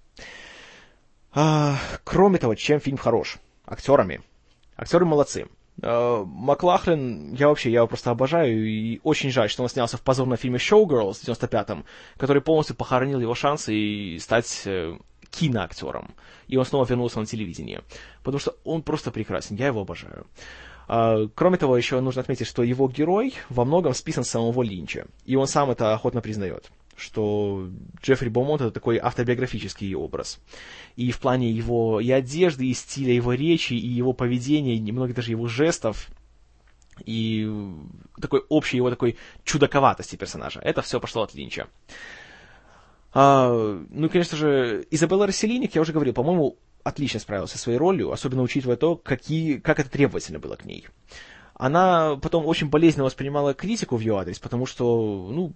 А, 1.34 1.78
кроме 2.04 2.38
того, 2.38 2.56
чем 2.56 2.80
фильм 2.80 2.98
хорош? 2.98 3.38
Актерами. 3.66 4.22
Актеры 4.78 5.06
молодцы. 5.06 5.48
Э, 5.82 6.24
Маклахлин, 6.26 7.34
я 7.34 7.50
вообще, 7.50 7.72
я 7.72 7.80
его 7.80 7.88
просто 7.88 8.12
обожаю, 8.12 8.66
и 8.66 9.00
очень 9.04 9.32
жаль, 9.32 9.50
что 9.50 9.64
он 9.64 9.70
снялся 9.70 9.98
в 9.98 10.02
позорном 10.02 10.38
фильме 10.38 10.58
«Showgirls» 10.58 11.16
в 11.16 11.24
95-м, 11.28 11.86
который 12.18 12.42
полностью 12.42 12.76
похоронил 12.76 13.20
его 13.20 13.34
шансы 13.34 13.74
и 13.74 14.20
стать 14.20 14.64
э, 14.66 14.98
киноактером. 15.32 16.14
И 16.48 16.58
он 16.58 16.66
снова 16.66 16.86
вернулся 16.86 17.20
на 17.20 17.26
телевидение. 17.26 17.82
Потому 18.24 18.40
что 18.40 18.56
он 18.64 18.84
просто 18.84 19.12
прекрасен, 19.12 19.56
я 19.56 19.68
его 19.68 19.82
обожаю. 19.82 20.28
А, 20.88 21.28
кроме 21.34 21.58
того, 21.58 21.78
еще 21.78 22.00
нужно 22.02 22.22
отметить, 22.22 22.48
что 22.48 22.64
его 22.64 22.88
герой 22.90 23.34
во 23.50 23.66
многом 23.66 23.94
списан 23.94 24.24
с 24.24 24.30
самого 24.30 24.62
Линча. 24.62 25.08
И 25.26 25.36
он 25.36 25.48
сам 25.48 25.72
это 25.72 25.94
охотно 25.94 26.22
признает 26.22 26.72
что 26.98 27.68
Джеффри 28.04 28.30
Бомонт 28.30 28.62
это 28.62 28.70
такой 28.70 28.98
автобиографический 28.98 29.96
образ. 29.96 30.40
И 30.96 31.10
в 31.10 31.20
плане 31.20 31.50
его 31.50 32.00
и 32.00 32.12
одежды, 32.12 32.68
и 32.68 32.74
стиля 32.76 33.14
его 33.14 33.34
речи, 33.34 33.74
и 33.74 33.88
его 33.88 34.14
поведения, 34.14 34.76
и 34.76 34.80
немного 34.80 35.14
даже 35.14 35.32
его 35.32 35.48
жестов, 35.48 36.10
и 37.06 37.50
такой 38.20 38.44
общей 38.50 38.78
его 38.78 38.90
такой 38.90 39.18
чудаковатости 39.44 40.16
персонажа. 40.16 40.60
Это 40.60 40.82
все 40.82 41.00
пошло 41.00 41.24
от 41.24 41.34
Линча. 41.34 41.68
А, 43.14 43.52
ну 43.90 44.06
и, 44.06 44.10
конечно 44.10 44.38
же, 44.38 44.86
Изабелла 44.90 45.28
Расселиник, 45.28 45.76
я 45.76 45.82
уже 45.82 45.94
говорил, 45.94 46.14
по-моему, 46.14 46.58
отлично 46.84 47.20
справилась 47.20 47.52
со 47.52 47.58
своей 47.58 47.78
ролью, 47.78 48.12
особенно 48.12 48.42
учитывая 48.42 48.78
то, 48.78 48.96
какие, 48.96 49.58
как 49.58 49.80
это 49.80 49.90
требовательно 49.90 50.40
было 50.40 50.56
к 50.56 50.66
ней. 50.66 50.88
Она 51.54 52.16
потом 52.16 52.46
очень 52.46 52.70
болезненно 52.70 53.04
воспринимала 53.04 53.54
критику 53.54 53.98
в 53.98 54.00
ее 54.00 54.18
адрес, 54.18 54.40
потому 54.40 54.66
что, 54.66 55.30
ну, 55.32 55.54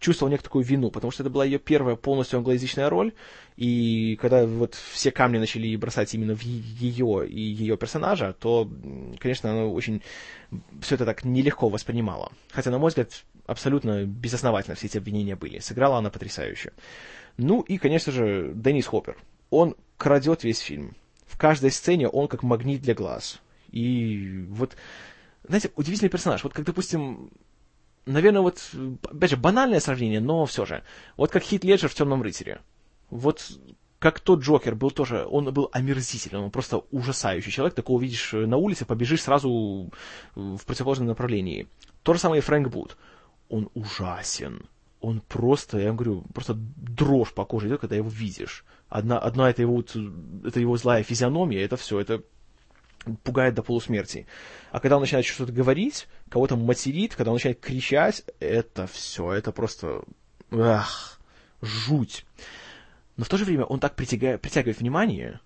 чувствовал 0.00 0.30
некую 0.30 0.44
такую 0.44 0.64
вину, 0.64 0.90
потому 0.90 1.10
что 1.10 1.22
это 1.22 1.30
была 1.30 1.44
ее 1.44 1.58
первая 1.58 1.94
полностью 1.94 2.38
англоязычная 2.38 2.88
роль, 2.88 3.12
и 3.56 4.18
когда 4.20 4.46
вот 4.46 4.74
все 4.74 5.10
камни 5.10 5.38
начали 5.38 5.76
бросать 5.76 6.14
именно 6.14 6.34
в 6.34 6.42
ее 6.42 7.28
и 7.28 7.40
ее 7.40 7.76
персонажа, 7.76 8.34
то, 8.38 8.68
конечно, 9.18 9.50
она 9.50 9.66
очень 9.66 10.02
все 10.80 10.94
это 10.94 11.04
так 11.04 11.24
нелегко 11.24 11.68
воспринимала. 11.68 12.32
Хотя, 12.50 12.70
на 12.70 12.78
мой 12.78 12.88
взгляд, 12.88 13.24
абсолютно 13.50 14.04
безосновательно 14.04 14.76
все 14.76 14.86
эти 14.86 14.98
обвинения 14.98 15.34
были. 15.34 15.58
Сыграла 15.58 15.98
она 15.98 16.10
потрясающе. 16.10 16.72
Ну 17.36 17.62
и, 17.62 17.78
конечно 17.78 18.12
же, 18.12 18.52
Деннис 18.54 18.86
Хоппер. 18.86 19.16
Он 19.50 19.74
крадет 19.96 20.44
весь 20.44 20.60
фильм. 20.60 20.96
В 21.26 21.36
каждой 21.36 21.72
сцене 21.72 22.08
он 22.08 22.28
как 22.28 22.42
магнит 22.44 22.80
для 22.80 22.94
глаз. 22.94 23.40
И 23.72 24.44
вот, 24.48 24.76
знаете, 25.46 25.70
удивительный 25.74 26.10
персонаж. 26.10 26.44
Вот 26.44 26.52
как, 26.52 26.64
допустим, 26.64 27.30
наверное, 28.06 28.42
вот, 28.42 28.70
опять 29.02 29.30
же, 29.30 29.36
банальное 29.36 29.80
сравнение, 29.80 30.20
но 30.20 30.46
все 30.46 30.64
же. 30.64 30.84
Вот 31.16 31.30
как 31.30 31.42
Хит 31.42 31.64
Леджер 31.64 31.88
в 31.88 31.94
«Темном 31.94 32.22
рыцаре». 32.22 32.60
Вот 33.10 33.50
как 33.98 34.18
тот 34.20 34.40
Джокер 34.40 34.76
был 34.76 34.90
тоже, 34.90 35.26
он 35.28 35.52
был 35.52 35.68
омерзительным, 35.72 36.44
он 36.44 36.50
просто 36.50 36.78
ужасающий 36.90 37.52
человек, 37.52 37.74
такого 37.74 37.98
увидишь 37.98 38.32
на 38.32 38.56
улице, 38.56 38.86
побежишь 38.86 39.22
сразу 39.22 39.90
в 40.34 40.64
противоположном 40.64 41.08
направлении. 41.08 41.68
То 42.02 42.14
же 42.14 42.20
самое 42.20 42.40
и 42.40 42.42
Фрэнк 42.42 42.68
Бут. 42.68 42.96
Он 43.50 43.68
ужасен. 43.74 44.62
он 45.00 45.20
просто, 45.20 45.78
я 45.78 45.88
вам 45.88 45.96
говорю, 45.96 46.22
просто 46.34 46.54
дрожь 46.54 47.32
по 47.32 47.44
коже 47.44 47.68
идет, 47.68 47.80
когда 47.80 47.96
его 47.96 48.08
видишь. 48.08 48.64
Одна, 48.88 49.18
одна 49.18 49.50
это 49.50 49.62
его, 49.62 49.80
это 49.80 50.60
его 50.60 50.76
злая 50.76 51.02
физиономия, 51.02 51.64
это 51.64 51.76
все, 51.76 52.00
это 52.00 52.22
пугает 53.22 53.54
до 53.54 53.62
полусмерти. 53.62 54.26
А 54.70 54.80
когда 54.80 54.96
он 54.96 55.02
начинает 55.02 55.26
что-то 55.26 55.52
говорить, 55.52 56.06
кого-то 56.28 56.56
материт, 56.56 57.14
когда 57.14 57.30
он 57.30 57.36
начинает 57.36 57.60
кричать, 57.60 58.24
это 58.40 58.86
все, 58.86 59.32
это 59.32 59.52
просто... 59.52 60.02
Ах, 60.50 61.20
жуть. 61.62 62.26
Но 63.16 63.24
в 63.24 63.28
то 63.28 63.36
же 63.36 63.44
время 63.44 63.64
он 63.64 63.80
так 63.80 63.94
притягивает, 63.94 64.40
притягивает 64.40 64.80
внимание, 64.80 65.40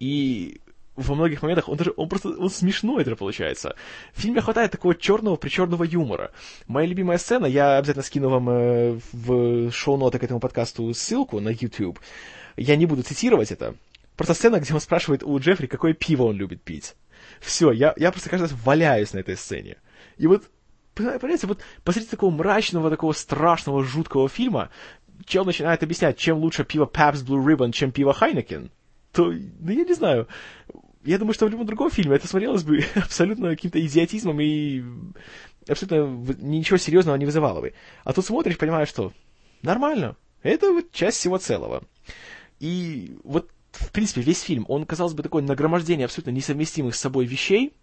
и 0.00 0.60
во 0.96 1.14
многих 1.14 1.42
моментах 1.42 1.68
он 1.68 1.76
даже, 1.76 1.92
он 1.96 2.08
просто, 2.08 2.28
он 2.30 2.50
смешной 2.50 3.02
это 3.02 3.16
получается. 3.16 3.74
В 4.12 4.20
фильме 4.20 4.40
хватает 4.40 4.70
такого 4.70 4.94
черного 4.94 5.36
причерного 5.36 5.84
юмора. 5.84 6.30
Моя 6.66 6.86
любимая 6.86 7.18
сцена, 7.18 7.46
я 7.46 7.78
обязательно 7.78 8.04
скину 8.04 8.28
вам 8.28 8.48
э, 8.48 9.00
в 9.12 9.70
шоу-ноты 9.72 10.18
к 10.18 10.24
этому 10.24 10.40
подкасту 10.40 10.92
ссылку 10.94 11.40
на 11.40 11.48
YouTube. 11.48 11.98
Я 12.56 12.76
не 12.76 12.86
буду 12.86 13.02
цитировать 13.02 13.50
это. 13.50 13.74
Просто 14.16 14.34
сцена, 14.34 14.60
где 14.60 14.72
он 14.72 14.80
спрашивает 14.80 15.24
у 15.24 15.36
Джеффри, 15.38 15.66
какое 15.66 15.92
пиво 15.92 16.24
он 16.24 16.36
любит 16.36 16.62
пить. 16.62 16.94
Все, 17.40 17.72
я, 17.72 17.94
я 17.96 18.12
просто 18.12 18.30
каждый 18.30 18.44
раз 18.44 18.52
валяюсь 18.64 19.12
на 19.12 19.18
этой 19.18 19.36
сцене. 19.36 19.76
И 20.16 20.28
вот, 20.28 20.44
понимаете, 20.94 21.48
вот 21.48 21.60
посреди 21.82 22.06
такого 22.06 22.30
мрачного, 22.30 22.90
такого 22.90 23.12
страшного, 23.12 23.82
жуткого 23.82 24.28
фильма, 24.28 24.70
чел 25.26 25.44
начинает 25.44 25.82
объяснять, 25.82 26.16
чем 26.16 26.38
лучше 26.38 26.64
пиво 26.64 26.86
Pabst 26.86 27.26
Blue 27.26 27.44
Ribbon, 27.44 27.72
чем 27.72 27.90
пиво 27.90 28.16
Heineken, 28.18 28.70
то, 29.12 29.26
ну, 29.26 29.70
я 29.70 29.84
не 29.84 29.94
знаю, 29.94 30.28
я 31.04 31.18
думаю, 31.18 31.34
что 31.34 31.46
в 31.46 31.50
любом 31.50 31.66
другом 31.66 31.90
фильме 31.90 32.16
это 32.16 32.26
смотрелось 32.26 32.64
бы 32.64 32.84
абсолютно 32.94 33.50
каким-то 33.50 33.84
идиотизмом 33.84 34.40
и 34.40 34.82
абсолютно 35.68 36.34
ничего 36.40 36.76
серьезного 36.76 37.16
не 37.16 37.26
вызывало 37.26 37.60
бы. 37.60 37.74
А 38.04 38.12
тут 38.12 38.24
смотришь, 38.24 38.58
понимаешь, 38.58 38.88
что 38.88 39.12
нормально, 39.62 40.16
это 40.42 40.72
вот 40.72 40.92
часть 40.92 41.18
всего 41.18 41.38
целого. 41.38 41.84
И 42.60 43.16
вот, 43.24 43.50
в 43.72 43.90
принципе, 43.92 44.22
весь 44.22 44.40
фильм, 44.40 44.64
он, 44.68 44.86
казалось 44.86 45.14
бы, 45.14 45.22
такое 45.22 45.42
нагромождение 45.42 46.06
абсолютно 46.06 46.30
несовместимых 46.30 46.94
с 46.94 47.00
собой 47.00 47.26
вещей, 47.26 47.74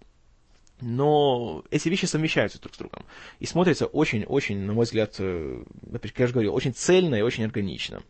но 0.80 1.64
эти 1.70 1.90
вещи 1.90 2.06
совмещаются 2.06 2.60
друг 2.60 2.74
с 2.74 2.78
другом. 2.78 3.06
И 3.40 3.46
смотрятся 3.46 3.86
очень-очень, 3.86 4.60
на 4.60 4.74
мой 4.74 4.86
взгляд, 4.86 5.16
э, 5.20 5.64
как 5.92 6.18
я 6.18 6.28
же 6.28 6.34
говорил, 6.34 6.56
очень 6.56 6.74
цельно 6.74 7.16
и 7.16 7.22
очень 7.22 7.46
органично. 7.46 8.02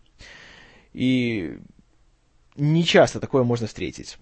И 0.93 1.57
не 2.55 2.85
часто 2.85 3.19
такое 3.19 3.43
можно 3.43 3.67
встретить. 3.67 4.17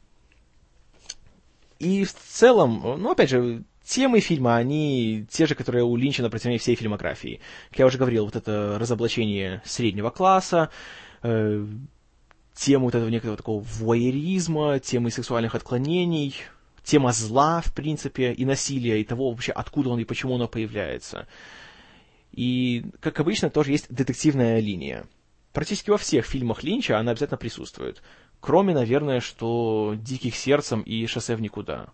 И 1.80 2.04
в 2.04 2.14
целом, 2.14 2.82
ну, 3.02 3.12
опять 3.12 3.30
же, 3.30 3.64
темы 3.84 4.20
фильма, 4.20 4.58
они 4.58 5.26
те 5.30 5.46
же, 5.48 5.56
которые 5.56 5.84
у 5.84 5.96
Линча 5.96 6.22
на 6.22 6.30
протяжении 6.30 6.58
всей 6.58 6.76
фильмографии. 6.76 7.40
Как 7.70 7.80
я 7.80 7.86
уже 7.86 7.98
говорил, 7.98 8.26
вот 8.26 8.36
это 8.36 8.78
разоблачение 8.78 9.62
среднего 9.66 10.10
класса, 10.10 10.70
э, 11.24 11.66
тему 12.54 12.86
вот 12.86 12.96
этого 12.96 13.10
некого 13.10 13.38
такого 13.38 13.62
вуайеризма, 13.62 14.80
темы 14.80 15.10
сексуальных 15.10 15.56
отклонений, 15.56 16.36
тема 16.84 17.14
зла, 17.14 17.62
в 17.62 17.74
принципе, 17.74 18.34
и 18.34 18.46
насилия, 18.46 19.00
и 19.00 19.06
того 19.06 19.32
вообще, 19.32 19.54
откуда 19.54 19.90
он 19.90 20.00
и 20.00 20.06
почему 20.06 20.36
оно 20.36 20.48
появляется. 20.48 21.28
И, 22.32 22.86
как 23.00 23.20
обычно, 23.20 23.50
тоже 23.50 23.72
есть 23.72 23.88
детективная 23.90 24.60
линия. 24.60 25.06
Практически 25.54 25.90
во 25.90 25.98
всех 25.98 26.26
фильмах 26.26 26.64
Линча 26.64 27.00
она 27.00 27.12
обязательно 27.12 27.38
присутствует. 27.38 28.04
Кроме, 28.40 28.74
наверное, 28.74 29.20
что 29.20 29.96
«Диких 29.98 30.36
сердцем» 30.36 30.82
и 30.82 31.06
«Шоссе 31.08 31.36
в 31.36 31.42
никуда». 31.42 31.88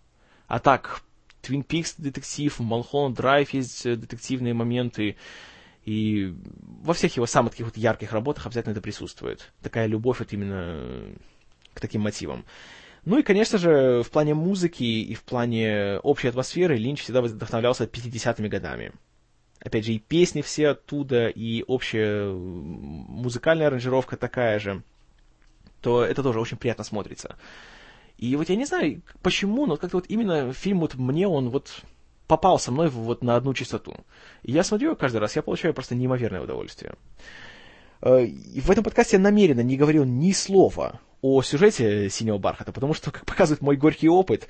А 0.47 0.59
так, 0.59 1.01
«Твин 1.41 1.63
Пикс» 1.63 1.95
детектив, 1.97 2.59
«Малхолланд 2.59 3.17
Драйв» 3.17 3.51
есть 3.53 3.83
детективные 3.83 4.53
моменты, 4.53 5.15
и 5.85 6.33
во 6.83 6.93
всех 6.93 7.15
его 7.15 7.25
самых 7.25 7.51
таких 7.51 7.67
вот 7.67 7.77
ярких 7.77 8.11
работах 8.11 8.45
обязательно 8.45 8.73
это 8.73 8.81
присутствует. 8.81 9.51
Такая 9.61 9.87
любовь 9.87 10.19
вот 10.19 10.33
именно 10.33 11.15
к 11.73 11.79
таким 11.79 12.01
мотивам. 12.01 12.45
Ну 13.05 13.19
и, 13.19 13.23
конечно 13.23 13.57
же, 13.57 14.01
в 14.03 14.09
плане 14.09 14.33
музыки 14.33 14.83
и 14.83 15.13
в 15.13 15.23
плане 15.23 15.99
общей 15.99 16.27
атмосферы 16.27 16.77
Линч 16.77 17.01
всегда 17.01 17.21
вдохновлялся 17.21 17.85
50-ми 17.85 18.49
годами. 18.49 18.91
Опять 19.59 19.85
же, 19.85 19.93
и 19.93 19.99
песни 19.99 20.41
все 20.41 20.69
оттуда, 20.69 21.27
и 21.27 21.63
общая 21.63 22.31
музыкальная 22.33 23.67
аранжировка 23.67 24.15
такая 24.15 24.59
же– 24.59 24.83
то 25.81 26.03
это 26.03 26.23
тоже 26.23 26.39
очень 26.39 26.57
приятно 26.57 26.83
смотрится. 26.83 27.37
И 28.17 28.35
вот 28.35 28.49
я 28.49 28.55
не 28.55 28.65
знаю, 28.65 29.01
почему, 29.21 29.65
но 29.65 29.77
как-то 29.77 29.97
вот 29.97 30.05
именно 30.07 30.53
фильм 30.53 30.79
вот 30.79 30.95
мне 30.95 31.27
он 31.27 31.49
вот 31.49 31.83
попал 32.27 32.59
со 32.59 32.71
мной 32.71 32.89
вот 32.89 33.23
на 33.23 33.35
одну 33.35 33.53
частоту. 33.53 33.95
И 34.43 34.51
я 34.51 34.63
смотрю 34.63 34.95
каждый 34.95 35.17
раз, 35.17 35.35
я 35.35 35.41
получаю 35.41 35.73
просто 35.73 35.95
неимоверное 35.95 36.41
удовольствие. 36.41 36.95
Э, 38.01 38.23
и 38.23 38.61
в 38.61 38.71
этом 38.71 38.83
подкасте 38.83 39.17
я 39.17 39.21
намеренно 39.21 39.61
не 39.61 39.77
говорил 39.77 40.05
ни 40.05 40.31
слова 40.31 40.99
о 41.21 41.41
сюжете 41.41 42.09
«Синего 42.09 42.37
бархата», 42.37 42.71
потому 42.71 42.93
что, 42.93 43.11
как 43.11 43.25
показывает 43.25 43.61
мой 43.61 43.75
горький 43.75 44.09
опыт, 44.09 44.47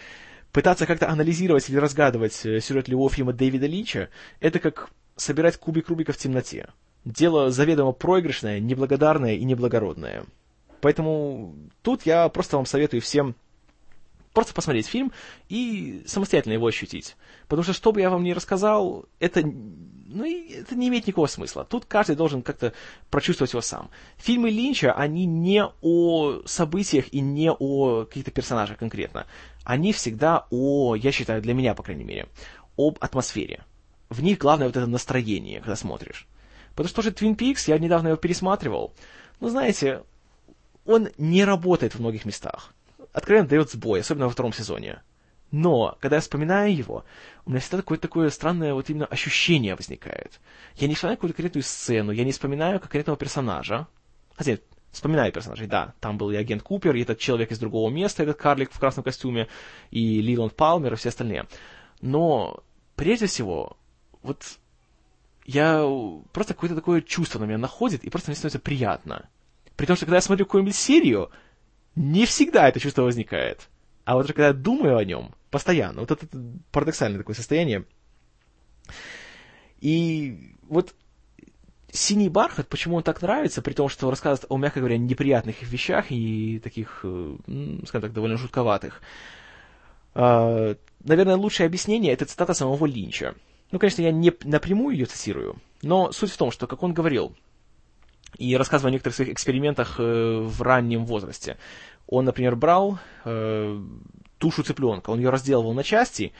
пытаться 0.51 0.85
как-то 0.85 1.09
анализировать 1.09 1.69
или 1.69 1.77
разгадывать 1.77 2.45
э, 2.45 2.59
сюжет 2.59 2.87
любого 2.87 3.09
фильма 3.09 3.33
Дэвида 3.33 3.65
Лича, 3.65 4.09
это 4.39 4.59
как 4.59 4.89
собирать 5.15 5.57
кубик 5.57 5.89
Рубика 5.89 6.13
в 6.13 6.17
темноте. 6.17 6.69
Дело 7.03 7.51
заведомо 7.51 7.91
проигрышное, 7.91 8.59
неблагодарное 8.59 9.35
и 9.35 9.43
неблагородное. 9.43 10.25
Поэтому 10.81 11.55
тут 11.81 12.05
я 12.05 12.29
просто 12.29 12.57
вам 12.57 12.65
советую 12.65 13.01
всем 13.01 13.35
просто 14.35 14.53
посмотреть 14.53 14.85
фильм 14.85 15.13
и 15.47 16.03
самостоятельно 16.05 16.53
его 16.53 16.67
ощутить. 16.67 17.15
Потому 17.47 17.63
что, 17.63 17.73
что 17.73 17.91
бы 17.93 18.01
я 18.01 18.09
вам 18.09 18.23
ни 18.23 18.31
рассказал, 18.33 19.05
это, 19.19 19.41
ну, 19.41 20.25
это 20.25 20.75
не 20.75 20.89
имеет 20.89 21.07
никакого 21.07 21.27
смысла. 21.27 21.63
Тут 21.63 21.85
каждый 21.85 22.17
должен 22.17 22.41
как-то 22.41 22.73
прочувствовать 23.09 23.53
его 23.53 23.61
сам. 23.61 23.89
Фильмы 24.17 24.49
Линча, 24.49 24.91
они 24.91 25.25
не 25.25 25.63
о 25.81 26.41
событиях 26.45 27.11
и 27.13 27.21
не 27.21 27.49
о 27.49 28.05
каких-то 28.05 28.31
персонажах 28.31 28.77
конкретно. 28.77 29.25
Они 29.63 29.93
всегда 29.93 30.45
о, 30.51 30.95
я 30.95 31.11
считаю, 31.13 31.41
для 31.41 31.53
меня, 31.53 31.73
по 31.73 31.83
крайней 31.83 32.03
мере, 32.03 32.27
об 32.77 32.97
атмосфере. 32.99 33.63
В 34.09 34.21
них 34.21 34.37
главное 34.37 34.67
вот 34.67 34.75
это 34.75 34.85
настроение, 34.85 35.61
когда 35.61 35.77
смотришь. 35.77 36.27
Потому 36.71 36.89
что 36.89 36.97
тоже 36.97 37.11
Twin 37.11 37.37
Peaks, 37.37 37.63
я 37.67 37.79
недавно 37.79 38.09
его 38.09 38.17
пересматривал. 38.17 38.93
Ну, 39.39 39.47
знаете, 39.47 40.03
он 40.85 41.09
не 41.17 41.43
работает 41.43 41.95
в 41.95 41.99
многих 41.99 42.25
местах. 42.25 42.73
Откровенно 43.11 43.47
дает 43.47 43.71
сбой, 43.71 44.01
особенно 44.01 44.25
во 44.25 44.31
втором 44.31 44.53
сезоне. 44.53 45.01
Но, 45.51 45.97
когда 46.01 46.17
я 46.17 46.21
вспоминаю 46.21 46.75
его, 46.75 47.05
у 47.45 47.49
меня 47.49 47.59
всегда 47.59 47.77
такое, 47.77 47.97
такое 47.97 48.29
странное 48.29 48.73
вот 48.73 48.89
именно 48.89 49.05
ощущение 49.05 49.75
возникает. 49.75 50.39
Я 50.75 50.87
не 50.87 50.95
вспоминаю 50.95 51.17
какую-то 51.17 51.35
конкретную 51.35 51.63
сцену, 51.63 52.11
я 52.11 52.23
не 52.23 52.31
вспоминаю 52.31 52.79
конкретного 52.79 53.17
персонажа. 53.17 53.87
Хотя, 54.35 54.57
вспоминаю 54.91 55.31
персонажей, 55.31 55.67
да. 55.67 55.93
Там 55.99 56.17
был 56.17 56.31
и 56.31 56.35
агент 56.35 56.61
Купер, 56.61 56.95
и 56.95 57.01
этот 57.01 57.19
человек 57.19 57.51
из 57.51 57.59
другого 57.59 57.89
места, 57.89 58.23
этот 58.23 58.37
карлик 58.37 58.71
в 58.71 58.79
красном 58.79 59.03
костюме, 59.03 59.47
и 59.91 60.21
Лиланд 60.21 60.55
Палмер, 60.55 60.93
и 60.93 60.95
все 60.97 61.09
остальные. 61.09 61.47
Но, 62.01 62.63
прежде 62.95 63.27
всего, 63.27 63.77
вот 64.23 64.43
я 65.45 65.85
просто 66.33 66.53
какое-то 66.53 66.75
такое 66.75 67.01
чувство 67.01 67.39
на 67.39 67.45
меня 67.45 67.57
находит, 67.57 68.03
и 68.03 68.09
просто 68.09 68.31
мне 68.31 68.35
становится 68.35 68.59
приятно. 68.59 69.29
При 69.75 69.85
том, 69.85 69.95
что 69.95 70.05
когда 70.05 70.17
я 70.17 70.21
смотрю 70.21 70.45
какую-нибудь 70.45 70.75
серию, 70.75 71.31
не 71.95 72.25
всегда 72.25 72.67
это 72.67 72.79
чувство 72.79 73.03
возникает. 73.03 73.67
А 74.03 74.15
вот 74.15 74.27
когда 74.27 74.47
я 74.47 74.53
думаю 74.53 74.97
о 74.97 75.05
нем, 75.05 75.33
постоянно, 75.49 76.01
вот 76.01 76.11
это 76.11 76.27
парадоксальное 76.71 77.19
такое 77.19 77.35
состояние. 77.35 77.85
И 79.79 80.55
вот 80.63 80.93
«Синий 81.91 82.29
бархат», 82.29 82.67
почему 82.67 82.97
он 82.97 83.03
так 83.03 83.21
нравится, 83.21 83.61
при 83.61 83.73
том, 83.73 83.87
что 83.89 84.09
рассказывает 84.09 84.45
о, 84.49 84.57
мягко 84.57 84.79
говоря, 84.79 84.97
неприятных 84.97 85.61
вещах 85.63 86.07
и 86.09 86.59
таких, 86.59 87.01
э, 87.03 87.35
скажем 87.85 88.01
так, 88.01 88.13
довольно 88.13 88.37
жутковатых. 88.37 89.01
А, 90.13 90.75
наверное, 91.03 91.35
лучшее 91.35 91.67
объяснение— 91.67 92.13
это 92.13 92.25
цитата 92.25 92.53
самого 92.53 92.85
Линча. 92.85 93.35
Ну, 93.71 93.79
конечно, 93.79 94.01
я 94.01 94.11
не 94.11 94.33
напрямую 94.43 94.95
ее 94.95 95.05
цитирую, 95.05 95.57
но 95.81 96.11
суть 96.11 96.31
в 96.31 96.37
том, 96.37 96.51
что, 96.51 96.67
как 96.67 96.83
он 96.83 96.93
говорил, 96.93 97.35
и 98.37 98.55
рассказывал 98.55 98.89
о 98.89 98.91
некоторых 98.91 99.15
своих 99.15 99.31
экспериментах 99.31 99.95
э, 99.99 100.39
в 100.39 100.61
раннем 100.61 101.05
возрасте. 101.05 101.57
Он, 102.07 102.25
например, 102.25 102.55
брал 102.55 102.99
э, 103.23 103.81
тушу 104.37 104.63
цыпленка, 104.63 105.09
он 105.09 105.19
ее 105.19 105.29
разделывал 105.29 105.73
на 105.73 105.83
части, 105.83 106.33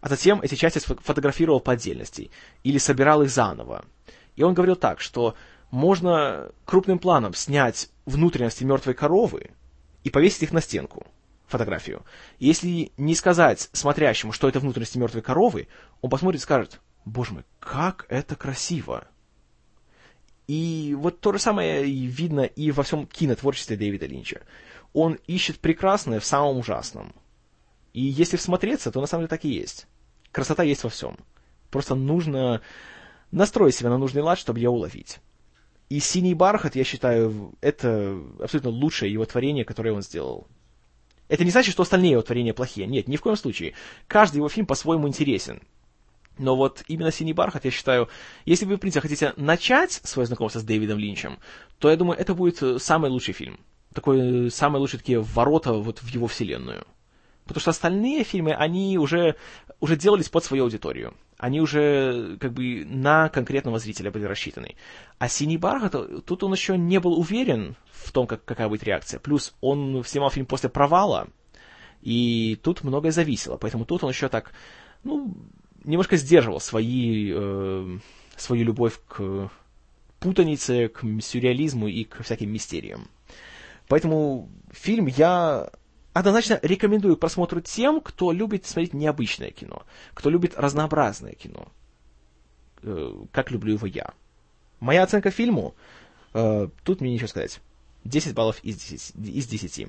а 0.00 0.08
затем 0.08 0.40
эти 0.42 0.54
части 0.54 0.78
фотографировал 0.78 1.60
по 1.60 1.72
отдельности 1.72 2.30
или 2.62 2.78
собирал 2.78 3.22
их 3.22 3.30
заново. 3.30 3.84
И 4.36 4.42
он 4.42 4.54
говорил 4.54 4.76
так, 4.76 5.00
что 5.00 5.34
можно 5.70 6.50
крупным 6.64 6.98
планом 6.98 7.34
снять 7.34 7.90
внутренности 8.06 8.64
мертвой 8.64 8.94
коровы 8.94 9.50
и 10.04 10.10
повесить 10.10 10.44
их 10.44 10.52
на 10.52 10.60
стенку, 10.60 11.06
фотографию. 11.46 12.04
Если 12.38 12.92
не 12.96 13.14
сказать 13.14 13.68
смотрящему, 13.72 14.32
что 14.32 14.48
это 14.48 14.60
внутренности 14.60 14.98
мертвой 14.98 15.22
коровы, 15.22 15.68
он 16.00 16.10
посмотрит 16.10 16.40
и 16.40 16.44
скажет, 16.44 16.80
боже 17.04 17.34
мой, 17.34 17.44
как 17.58 18.06
это 18.08 18.36
красиво. 18.36 19.08
И 20.48 20.96
вот 20.98 21.20
то 21.20 21.32
же 21.32 21.38
самое 21.38 21.84
видно 21.84 22.40
и 22.40 22.70
во 22.70 22.82
всем 22.82 23.06
кинотворчестве 23.06 23.76
Дэвида 23.76 24.06
Линча. 24.06 24.40
Он 24.94 25.18
ищет 25.26 25.60
прекрасное 25.60 26.20
в 26.20 26.24
самом 26.24 26.58
ужасном. 26.58 27.14
И 27.92 28.00
если 28.00 28.38
всмотреться, 28.38 28.90
то 28.90 29.00
на 29.00 29.06
самом 29.06 29.22
деле 29.22 29.28
так 29.28 29.44
и 29.44 29.50
есть. 29.50 29.86
Красота 30.32 30.62
есть 30.62 30.84
во 30.84 30.90
всем. 30.90 31.18
Просто 31.70 31.94
нужно 31.94 32.62
настроить 33.30 33.74
себя 33.74 33.90
на 33.90 33.98
нужный 33.98 34.22
лад, 34.22 34.38
чтобы 34.38 34.58
ее 34.58 34.70
уловить. 34.70 35.18
И 35.90 36.00
«Синий 36.00 36.34
бархат», 36.34 36.76
я 36.76 36.84
считаю, 36.84 37.54
это 37.60 38.18
абсолютно 38.40 38.70
лучшее 38.70 39.12
его 39.12 39.26
творение, 39.26 39.64
которое 39.64 39.92
он 39.92 40.02
сделал. 40.02 40.46
Это 41.28 41.44
не 41.44 41.50
значит, 41.50 41.72
что 41.72 41.82
остальные 41.82 42.12
его 42.12 42.22
творения 42.22 42.54
плохие. 42.54 42.86
Нет, 42.86 43.06
ни 43.06 43.16
в 43.16 43.20
коем 43.20 43.36
случае. 43.36 43.74
Каждый 44.06 44.38
его 44.38 44.48
фильм 44.48 44.66
по-своему 44.66 45.08
интересен. 45.08 45.62
Но 46.38 46.56
вот 46.56 46.84
именно 46.88 47.10
«Синий 47.10 47.32
бархат», 47.32 47.64
я 47.64 47.70
считаю, 47.70 48.08
если 48.44 48.64
вы, 48.64 48.76
в 48.76 48.78
принципе, 48.78 49.02
хотите 49.02 49.32
начать 49.36 49.92
свое 50.04 50.26
знакомство 50.26 50.60
с 50.60 50.64
Дэвидом 50.64 50.98
Линчем, 50.98 51.38
то, 51.78 51.90
я 51.90 51.96
думаю, 51.96 52.18
это 52.18 52.34
будет 52.34 52.62
э, 52.62 52.78
самый 52.78 53.10
лучший 53.10 53.34
фильм. 53.34 53.58
Такой, 53.92 54.46
э, 54.46 54.50
самые 54.50 54.80
лучшие 54.80 54.98
такие 54.98 55.20
ворота 55.20 55.72
вот 55.72 55.98
в 55.98 56.08
его 56.08 56.26
вселенную. 56.28 56.86
Потому 57.44 57.60
что 57.60 57.70
остальные 57.70 58.24
фильмы, 58.24 58.52
они 58.52 58.98
уже, 58.98 59.34
уже 59.80 59.96
делались 59.96 60.28
под 60.28 60.44
свою 60.44 60.64
аудиторию. 60.64 61.14
Они 61.38 61.60
уже 61.60 62.36
как 62.40 62.52
бы 62.52 62.84
на 62.84 63.30
конкретного 63.30 63.78
зрителя 63.78 64.10
были 64.10 64.24
рассчитаны. 64.24 64.76
А 65.18 65.28
«Синий 65.28 65.56
бархат», 65.56 66.24
тут 66.24 66.42
он 66.42 66.52
еще 66.52 66.76
не 66.76 67.00
был 67.00 67.18
уверен 67.18 67.74
в 67.90 68.12
том, 68.12 68.26
как, 68.26 68.44
какая 68.44 68.68
будет 68.68 68.84
реакция. 68.84 69.18
Плюс 69.18 69.54
он 69.60 70.04
снимал 70.04 70.30
фильм 70.30 70.46
после 70.46 70.68
провала, 70.68 71.28
и 72.02 72.58
тут 72.62 72.84
многое 72.84 73.12
зависело. 73.12 73.56
Поэтому 73.56 73.84
тут 73.84 74.04
он 74.04 74.10
еще 74.10 74.28
так, 74.28 74.52
ну, 75.04 75.34
немножко 75.88 76.16
сдерживал 76.16 76.60
свои, 76.60 77.32
э, 77.34 77.98
свою 78.36 78.64
любовь 78.64 79.00
к 79.08 79.50
путанице, 80.20 80.88
к 80.88 81.02
сюрреализму 81.22 81.88
и 81.88 82.04
к 82.04 82.22
всяким 82.22 82.50
мистериям. 82.52 83.08
Поэтому 83.88 84.50
фильм 84.70 85.06
я 85.06 85.70
однозначно 86.12 86.58
рекомендую 86.62 87.16
к 87.16 87.20
просмотру 87.20 87.60
тем, 87.62 88.00
кто 88.00 88.32
любит 88.32 88.66
смотреть 88.66 88.92
необычное 88.92 89.50
кино, 89.50 89.84
кто 90.12 90.28
любит 90.28 90.54
разнообразное 90.56 91.32
кино, 91.32 91.68
э, 92.82 93.12
как 93.32 93.50
люблю 93.50 93.72
его 93.74 93.86
я. 93.86 94.12
Моя 94.80 95.04
оценка 95.04 95.30
фильму, 95.30 95.74
э, 96.34 96.68
тут 96.84 97.00
мне 97.00 97.14
ничего 97.14 97.28
сказать, 97.28 97.60
10 98.04 98.34
баллов 98.34 98.62
из 98.62 98.76
10, 98.76 99.14
из 99.16 99.46
10. 99.46 99.88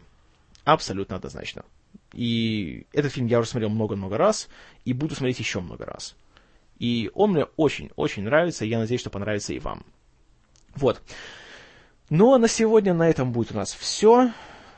Абсолютно 0.63 1.17
однозначно. 1.17 1.65
И 2.13 2.87
этот 2.93 3.13
фильм 3.13 3.27
я 3.27 3.39
уже 3.39 3.49
смотрел 3.49 3.69
много-много 3.69 4.17
раз, 4.17 4.49
и 4.85 4.93
буду 4.93 5.15
смотреть 5.15 5.39
еще 5.39 5.59
много 5.59 5.85
раз. 5.85 6.15
И 6.79 7.11
он 7.13 7.33
мне 7.33 7.45
очень-очень 7.55 8.23
нравится, 8.23 8.65
и 8.65 8.69
я 8.69 8.79
надеюсь, 8.79 9.01
что 9.01 9.09
понравится 9.09 9.53
и 9.53 9.59
вам. 9.59 9.85
Вот. 10.75 11.01
Ну, 12.09 12.33
а 12.33 12.39
на 12.39 12.47
сегодня 12.47 12.93
на 12.93 13.09
этом 13.09 13.31
будет 13.31 13.51
у 13.51 13.55
нас 13.55 13.73
все. 13.73 14.31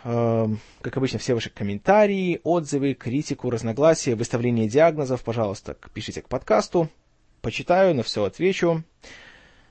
Эм, 0.04 0.60
как 0.82 0.98
обычно, 0.98 1.20
все 1.20 1.36
ваши 1.36 1.50
комментарии, 1.50 2.42
отзывы, 2.44 2.94
критику, 2.94 3.50
разногласия, 3.50 4.16
выставление 4.16 4.68
диагнозов, 4.68 5.24
пожалуйста, 5.24 5.78
пишите 5.94 6.22
к 6.22 6.28
подкасту. 6.28 6.90
Почитаю, 7.42 7.96
на 7.96 8.04
все 8.04 8.24
отвечу. 8.24 8.84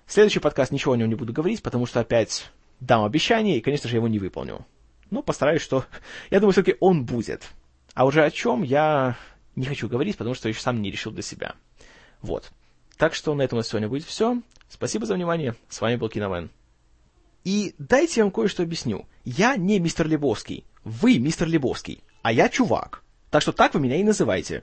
Следующий 0.07 0.40
подкаст 0.40 0.72
ничего 0.72 0.94
о 0.94 0.96
нем 0.96 1.09
не 1.09 1.14
буду 1.14 1.33
говорить, 1.33 1.62
потому 1.62 1.87
что 1.87 2.00
опять 2.00 2.50
дам 2.81 3.05
обещание, 3.05 3.59
и, 3.59 3.61
конечно 3.61 3.88
же, 3.88 3.96
его 3.96 4.09
не 4.09 4.18
выполню. 4.18 4.66
Но 5.10 5.22
постараюсь, 5.22 5.62
что... 5.62 5.84
Я 6.30 6.40
думаю, 6.40 6.52
все-таки 6.52 6.76
он 6.80 7.04
будет. 7.04 7.48
А 7.94 8.04
уже 8.04 8.24
о 8.24 8.30
чем 8.30 8.62
я 8.62 9.16
не 9.56 9.66
хочу 9.66 9.88
говорить, 9.88 10.16
потому 10.16 10.34
что 10.34 10.48
еще 10.48 10.60
сам 10.60 10.80
не 10.80 10.90
решил 10.90 11.12
для 11.12 11.22
себя. 11.22 11.54
Вот. 12.22 12.50
Так 12.96 13.14
что 13.14 13.34
на 13.34 13.42
этом 13.42 13.56
у 13.56 13.60
нас 13.60 13.68
сегодня 13.68 13.88
будет 13.88 14.04
все. 14.04 14.40
Спасибо 14.68 15.06
за 15.06 15.14
внимание. 15.14 15.56
С 15.68 15.80
вами 15.80 15.96
был 15.96 16.08
Киномен. 16.08 16.50
И 17.44 17.74
дайте 17.78 18.20
я 18.20 18.24
вам 18.24 18.32
кое-что 18.32 18.62
объясню. 18.62 19.06
Я 19.24 19.56
не 19.56 19.80
мистер 19.80 20.06
Лебовский. 20.06 20.64
Вы 20.84 21.18
мистер 21.18 21.48
Лебовский. 21.48 22.02
А 22.22 22.32
я 22.32 22.48
чувак. 22.48 23.02
Так 23.30 23.42
что 23.42 23.52
так 23.52 23.74
вы 23.74 23.80
меня 23.80 23.96
и 23.96 24.04
называете. 24.04 24.62